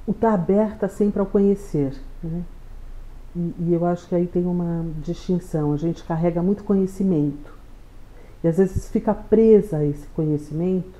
o 0.05 0.11
estar 0.11 0.29
tá 0.29 0.33
aberta 0.33 0.89
sempre 0.89 1.21
ao 1.21 1.25
conhecer. 1.25 1.93
Né? 2.21 2.43
E, 3.33 3.53
e, 3.59 3.73
eu 3.73 3.85
acho 3.85 4.05
que 4.07 4.13
aí 4.13 4.27
tem 4.27 4.45
uma 4.45 4.85
distinção. 5.01 5.71
A 5.71 5.77
gente 5.77 6.03
carrega 6.03 6.43
muito 6.43 6.65
conhecimento 6.65 7.53
e 8.43 8.47
às 8.47 8.57
vezes 8.57 8.89
fica 8.89 9.13
presa 9.13 9.77
a 9.77 9.85
esse 9.85 10.05
conhecimento 10.07 10.99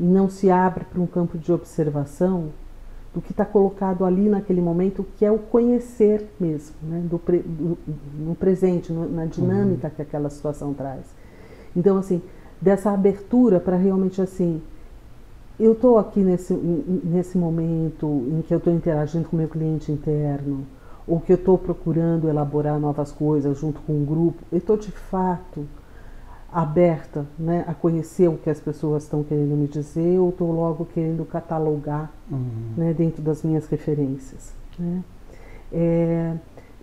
e 0.00 0.04
não 0.04 0.30
se 0.30 0.50
abre 0.50 0.84
para 0.84 1.00
um 1.00 1.06
campo 1.06 1.36
de 1.36 1.52
observação 1.52 2.48
do 3.14 3.20
que 3.20 3.30
está 3.30 3.44
colocado 3.44 4.04
ali 4.04 4.28
naquele 4.28 4.60
momento, 4.60 5.06
que 5.16 5.24
é 5.24 5.30
o 5.30 5.38
conhecer 5.38 6.26
mesmo, 6.40 6.74
né? 6.82 7.00
do, 7.08 7.18
pre, 7.18 7.38
do 7.38 7.78
no 8.18 8.34
presente, 8.34 8.92
no, 8.92 9.08
na 9.08 9.26
dinâmica 9.26 9.88
uhum. 9.88 9.94
que 9.94 10.02
aquela 10.02 10.30
situação 10.30 10.74
traz. 10.74 11.04
Então, 11.76 11.96
assim, 11.98 12.20
dessa 12.64 12.90
abertura 12.90 13.60
para 13.60 13.76
realmente 13.76 14.22
assim, 14.22 14.62
eu 15.60 15.72
estou 15.72 15.98
aqui 15.98 16.20
nesse, 16.20 16.54
nesse 16.54 17.36
momento 17.36 18.26
em 18.30 18.40
que 18.40 18.54
eu 18.54 18.58
estou 18.58 18.72
interagindo 18.72 19.28
com 19.28 19.36
meu 19.36 19.48
cliente 19.48 19.92
interno, 19.92 20.64
ou 21.06 21.20
que 21.20 21.30
eu 21.30 21.36
estou 21.36 21.58
procurando 21.58 22.26
elaborar 22.26 22.80
novas 22.80 23.12
coisas 23.12 23.58
junto 23.58 23.82
com 23.82 23.92
um 23.92 24.04
grupo, 24.06 24.42
eu 24.50 24.56
estou 24.56 24.78
de 24.78 24.90
fato 24.90 25.66
aberta 26.50 27.26
né, 27.38 27.64
a 27.68 27.74
conhecer 27.74 28.28
o 28.28 28.38
que 28.38 28.48
as 28.48 28.60
pessoas 28.60 29.02
estão 29.02 29.22
querendo 29.22 29.54
me 29.54 29.66
dizer, 29.66 30.18
ou 30.18 30.30
estou 30.30 30.50
logo 30.50 30.86
querendo 30.86 31.22
catalogar 31.26 32.10
uhum. 32.30 32.72
né, 32.78 32.94
dentro 32.94 33.20
das 33.20 33.42
minhas 33.42 33.66
referências. 33.66 34.54
Né? 34.78 35.04
É, 35.70 36.34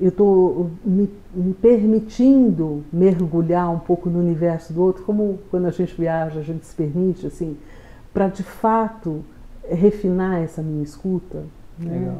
eu 0.01 0.09
estou 0.09 0.71
me, 0.83 1.07
me, 1.33 1.53
permitindo 1.53 2.83
mergulhar 2.91 3.71
um 3.71 3.77
pouco 3.77 4.09
no 4.09 4.19
universo 4.19 4.73
do 4.73 4.81
outro, 4.81 5.03
como 5.03 5.37
quando 5.51 5.67
a 5.67 5.71
gente 5.71 5.93
viaja, 5.95 6.39
a 6.39 6.43
gente 6.43 6.65
se 6.65 6.73
permite, 6.73 7.27
assim, 7.27 7.55
para 8.11 8.27
de 8.27 8.41
fato 8.41 9.23
refinar 9.63 10.41
essa 10.41 10.63
minha 10.63 10.83
escuta. 10.83 11.43
Né? 11.77 12.17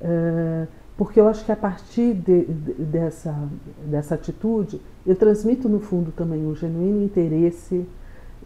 Uh, 0.00 0.68
porque 0.96 1.18
eu 1.18 1.26
acho 1.26 1.44
que 1.44 1.50
a 1.50 1.56
partir 1.56 2.14
de, 2.14 2.44
de, 2.44 2.72
dessa, 2.74 3.34
dessa 3.84 4.14
atitude, 4.14 4.80
eu 5.04 5.16
transmito 5.16 5.68
no 5.68 5.80
fundo 5.80 6.12
também 6.12 6.46
um 6.46 6.54
genuíno 6.54 7.02
interesse 7.02 7.84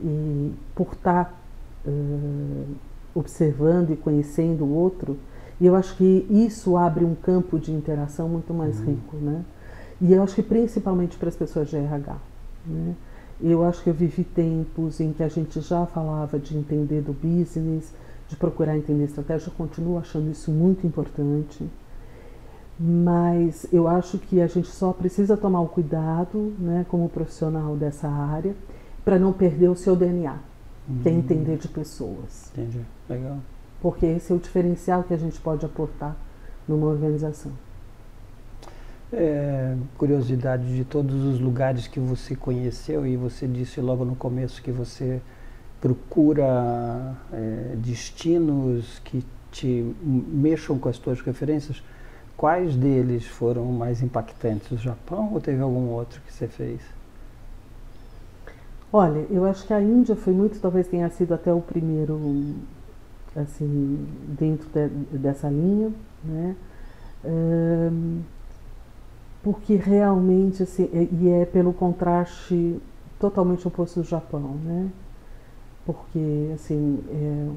e, 0.01 0.53
por 0.74 0.94
estar 0.94 1.38
uh, 1.87 2.74
observando 3.14 3.90
e 3.90 3.96
conhecendo 3.96 4.64
o 4.64 4.74
outro 4.74 5.18
e 5.60 5.66
eu 5.66 5.74
acho 5.74 5.96
que 5.96 6.26
isso 6.30 6.76
abre 6.76 7.04
um 7.04 7.14
campo 7.14 7.58
de 7.58 7.72
interação 7.72 8.28
muito 8.28 8.54
mais 8.54 8.78
uhum. 8.78 8.86
rico, 8.86 9.16
né? 9.16 9.44
E 10.00 10.12
eu 10.12 10.22
acho 10.22 10.36
que 10.36 10.42
principalmente 10.42 11.16
para 11.16 11.28
as 11.28 11.36
pessoas 11.36 11.68
de 11.68 11.76
RH. 11.76 12.16
Né? 12.64 12.94
Eu 13.40 13.64
acho 13.64 13.82
que 13.82 13.90
eu 13.90 13.94
vivi 13.94 14.22
tempos 14.22 15.00
em 15.00 15.12
que 15.12 15.22
a 15.22 15.28
gente 15.28 15.60
já 15.60 15.86
falava 15.86 16.38
de 16.38 16.56
entender 16.56 17.00
do 17.00 17.12
business, 17.12 17.92
de 18.28 18.36
procurar 18.36 18.76
entender 18.76 19.04
estratégia, 19.04 19.48
eu 19.48 19.54
continuo 19.54 19.98
achando 19.98 20.30
isso 20.30 20.52
muito 20.52 20.86
importante. 20.86 21.68
Mas 22.78 23.66
eu 23.72 23.88
acho 23.88 24.18
que 24.18 24.40
a 24.40 24.46
gente 24.46 24.68
só 24.68 24.92
precisa 24.92 25.36
tomar 25.36 25.60
o 25.62 25.68
cuidado, 25.68 26.54
né, 26.58 26.86
como 26.88 27.08
profissional 27.08 27.74
dessa 27.74 28.08
área, 28.08 28.54
para 29.04 29.18
não 29.18 29.32
perder 29.32 29.68
o 29.68 29.74
seu 29.74 29.96
DNA, 29.96 30.36
uhum. 30.88 30.98
que 31.02 31.08
é 31.08 31.12
uhum. 31.12 31.18
entender 31.18 31.56
de 31.56 31.66
pessoas. 31.66 32.52
Entendi, 32.52 32.80
legal. 33.08 33.38
Porque 33.80 34.06
esse 34.06 34.32
é 34.32 34.34
o 34.34 34.38
diferencial 34.38 35.02
que 35.04 35.14
a 35.14 35.16
gente 35.16 35.40
pode 35.40 35.64
aportar 35.64 36.16
numa 36.66 36.86
organização. 36.86 37.52
É, 39.10 39.74
curiosidade 39.96 40.76
de 40.76 40.84
todos 40.84 41.24
os 41.24 41.40
lugares 41.40 41.86
que 41.86 41.98
você 41.98 42.36
conheceu 42.36 43.06
e 43.06 43.16
você 43.16 43.46
disse 43.46 43.80
logo 43.80 44.04
no 44.04 44.14
começo 44.14 44.62
que 44.62 44.70
você 44.70 45.22
procura 45.80 47.14
é, 47.32 47.74
destinos 47.76 49.00
que 49.04 49.24
te 49.50 49.94
mexam 50.04 50.78
com 50.78 50.88
as 50.88 50.98
tuas 50.98 51.20
referências. 51.20 51.82
Quais 52.36 52.76
deles 52.76 53.26
foram 53.26 53.64
mais 53.66 54.02
impactantes? 54.02 54.70
O 54.72 54.76
Japão 54.76 55.30
ou 55.32 55.40
teve 55.40 55.62
algum 55.62 55.88
outro 55.88 56.20
que 56.20 56.32
você 56.32 56.46
fez? 56.46 56.80
Olha, 58.92 59.26
eu 59.30 59.44
acho 59.44 59.66
que 59.66 59.72
a 59.72 59.82
Índia 59.82 60.16
foi 60.16 60.32
muito, 60.32 60.60
talvez 60.60 60.86
tenha 60.86 61.08
sido 61.10 61.34
até 61.34 61.52
o 61.52 61.60
primeiro, 61.60 62.54
assim, 63.40 64.07
dentro 64.38 64.68
de, 64.68 64.88
dessa 65.18 65.48
linha, 65.48 65.92
né? 66.24 66.57
Porque 69.42 69.77
realmente, 69.77 70.62
assim, 70.62 70.90
é, 70.92 71.09
e 71.11 71.29
é 71.31 71.46
pelo 71.46 71.72
contraste 71.72 72.79
totalmente 73.18 73.66
oposto 73.66 74.01
do 74.01 74.07
Japão, 74.07 74.57
né? 74.64 74.90
Porque, 75.87 76.51
assim, 76.55 76.98
é, 77.11 77.48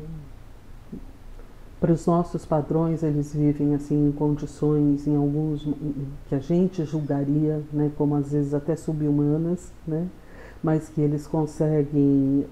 para 1.79 1.91
os 1.91 2.05
nossos 2.05 2.45
padrões, 2.45 3.03
eles 3.03 3.33
vivem, 3.33 3.73
assim, 3.75 4.07
em 4.07 4.11
condições, 4.11 5.05
em 5.07 5.15
alguns, 5.15 5.67
que 6.29 6.35
a 6.35 6.39
gente 6.39 6.85
julgaria, 6.85 7.61
né, 7.73 7.91
como 7.97 8.15
às 8.15 8.31
vezes 8.31 8.53
até 8.53 8.75
subhumanas, 8.75 9.71
né? 9.85 10.07
Mas 10.63 10.87
que 10.87 11.01
eles 11.01 11.25
conseguem 11.25 12.45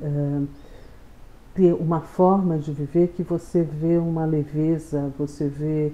ter 1.54 1.74
uma 1.74 2.02
forma 2.02 2.58
de 2.58 2.72
viver 2.72 3.10
que 3.10 3.24
você 3.24 3.64
vê 3.64 3.98
uma 3.98 4.26
leveza, 4.26 5.12
você 5.18 5.48
vê 5.48 5.92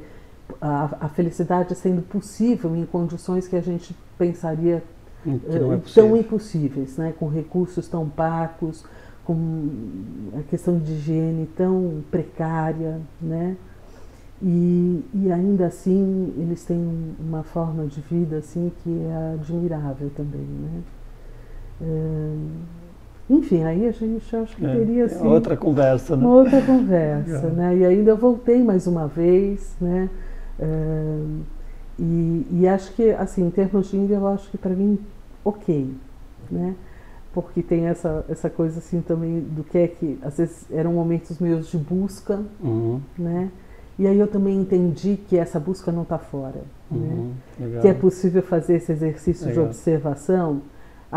a, 0.61 0.89
a, 1.01 1.09
felicidade 1.09 1.73
sendo 1.75 2.01
possível 2.01 2.75
em 2.75 2.85
condições 2.85 3.47
que 3.47 3.55
a 3.55 3.61
gente 3.61 3.95
pensaria 4.17 4.83
hum, 5.25 5.39
é 5.47 5.79
tão 5.93 6.15
impossíveis, 6.15 6.97
né? 6.97 7.13
com 7.17 7.27
recursos 7.27 7.87
tão 7.87 8.07
pacos, 8.07 8.85
com 9.23 9.69
a 10.37 10.43
questão 10.43 10.77
de 10.77 10.93
higiene 10.93 11.47
tão 11.57 12.03
precária, 12.11 13.01
né? 13.19 13.57
E, 14.41 15.03
e 15.13 15.31
ainda 15.31 15.65
assim 15.65 16.33
eles 16.37 16.63
têm 16.63 17.15
uma 17.19 17.41
forma 17.41 17.87
de 17.87 18.01
vida 18.01 18.37
assim 18.37 18.71
que 18.83 19.01
é 19.01 19.33
admirável 19.33 20.11
também, 20.15 20.41
né? 20.41 20.83
É, 21.81 22.35
enfim, 23.29 23.63
aí 23.63 23.87
a 23.87 23.91
gente 23.91 24.35
acho 24.35 24.55
que 24.55 24.65
é, 24.65 24.75
teria 24.75 25.03
é 25.03 25.05
assim, 25.05 25.25
outra 25.25 25.57
conversa, 25.57 26.15
né? 26.15 26.25
Uma 26.25 26.35
outra 26.35 26.61
conversa, 26.61 27.49
né? 27.49 27.75
E 27.77 27.85
ainda 27.85 28.13
voltei 28.13 28.63
mais 28.63 28.85
uma 28.85 29.07
vez, 29.07 29.75
né? 29.81 30.09
e, 31.99 32.45
e, 32.51 32.67
acho 32.67 32.93
que, 32.93 33.09
assim, 33.11 33.45
em 33.45 33.49
termos 33.49 33.89
de 33.89 33.97
Índia, 33.97 34.15
eu 34.15 34.27
acho 34.27 34.49
que 34.49 34.57
para 34.57 34.71
mim, 34.71 34.99
ok, 35.43 35.93
né? 36.51 36.75
Porque 37.33 37.61
tem 37.61 37.87
essa, 37.87 38.23
essa 38.29 38.49
coisa, 38.49 38.79
assim, 38.79 39.01
também 39.01 39.39
do 39.39 39.63
que 39.63 39.77
é 39.77 39.87
que, 39.87 40.19
às 40.21 40.37
vezes, 40.37 40.65
eram 40.71 40.93
momentos 40.93 41.39
meus 41.39 41.69
de 41.69 41.77
busca, 41.77 42.41
uhum. 42.61 43.01
né? 43.17 43.49
E 43.97 44.05
aí 44.05 44.19
eu 44.19 44.27
também 44.27 44.57
entendi 44.57 45.17
que 45.27 45.37
essa 45.37 45.59
busca 45.59 45.91
não 45.91 46.03
está 46.03 46.17
fora, 46.17 46.61
uhum. 46.91 47.31
né? 47.57 47.81
Que 47.81 47.87
é 47.87 47.93
possível 47.93 48.43
fazer 48.43 48.75
esse 48.75 48.91
exercício 48.91 49.47
legal. 49.47 49.63
de 49.63 49.69
observação 49.69 50.61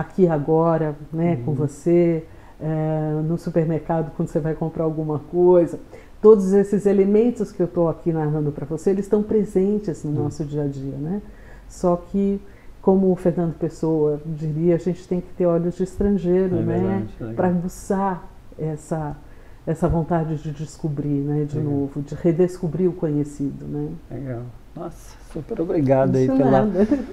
aqui 0.01 0.29
agora, 0.29 0.95
né? 1.13 1.35
Uhum. 1.35 1.45
Com 1.45 1.55
você, 1.55 2.25
é, 2.61 3.21
no 3.27 3.37
supermercado, 3.37 4.13
quando 4.17 4.29
você 4.29 4.41
vai 4.41 4.55
comprar 4.55 4.85
alguma 4.85 5.19
coisa 5.19 5.79
todos 6.21 6.53
esses 6.53 6.87
elementos 6.87 7.53
que 7.53 7.61
eu 7.61 7.67
estou 7.67 7.89
aqui 7.89 8.13
narrando 8.13 8.51
para 8.53 8.67
você, 8.67 8.91
eles 8.91 9.05
estão 9.05 9.23
presentes 9.23 10.05
no 10.05 10.11
hum. 10.11 10.25
nosso 10.25 10.45
dia 10.45 10.65
a 10.65 10.67
dia, 10.67 10.97
né? 10.97 11.23
Só 11.69 11.97
que, 11.97 12.41
como 12.81 13.13
o 13.13 13.17
Fernando 13.17 13.55
Pessoa 13.55 14.21
diria, 14.25 14.75
a 14.75 14.79
gente 14.79 15.07
tem 15.07 15.21
que 15.21 15.33
ter 15.35 15.47
olhos 15.47 15.77
de 15.77 15.85
estrangeiro, 15.85 16.57
é 16.57 16.63
né? 16.63 17.07
Para 17.35 17.51
buscar 17.51 18.31
essa 18.59 19.17
essa 19.67 19.87
vontade 19.87 20.39
de 20.39 20.51
descobrir, 20.51 21.21
né? 21.21 21.45
De 21.45 21.59
Legal. 21.59 21.73
novo, 21.73 22.01
de 22.01 22.15
redescobrir 22.15 22.89
o 22.89 22.93
conhecido, 22.95 23.67
né? 23.67 23.91
Legal. 24.11 24.43
Nossa, 24.75 25.18
super 25.33 25.61
obrigado 25.61 26.17
aí 26.17 26.27
pela, 26.27 26.69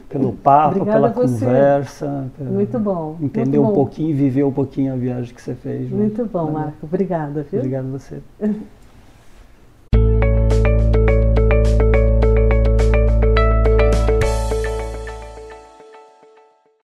pelo 0.10 0.34
papo, 0.34 0.78
Obrigada 0.78 1.12
pela 1.12 1.28
conversa. 1.28 2.32
Muito 2.39 2.80
bom. 2.80 3.17
Entender 3.21 3.60
muito 3.60 3.71
um 3.71 3.73
pouquinho, 3.73 4.15
viver 4.15 4.43
um 4.43 4.51
pouquinho 4.51 4.93
a 4.93 4.95
viagem 4.95 5.34
que 5.34 5.41
você 5.41 5.54
fez. 5.56 5.89
Muito 5.89 6.25
bom, 6.25 6.51
Marco. 6.51 6.78
Obrigada. 6.84 7.45
Viu? 7.49 7.60
Obrigado 7.60 7.86
a 7.86 7.97
você. 7.97 8.21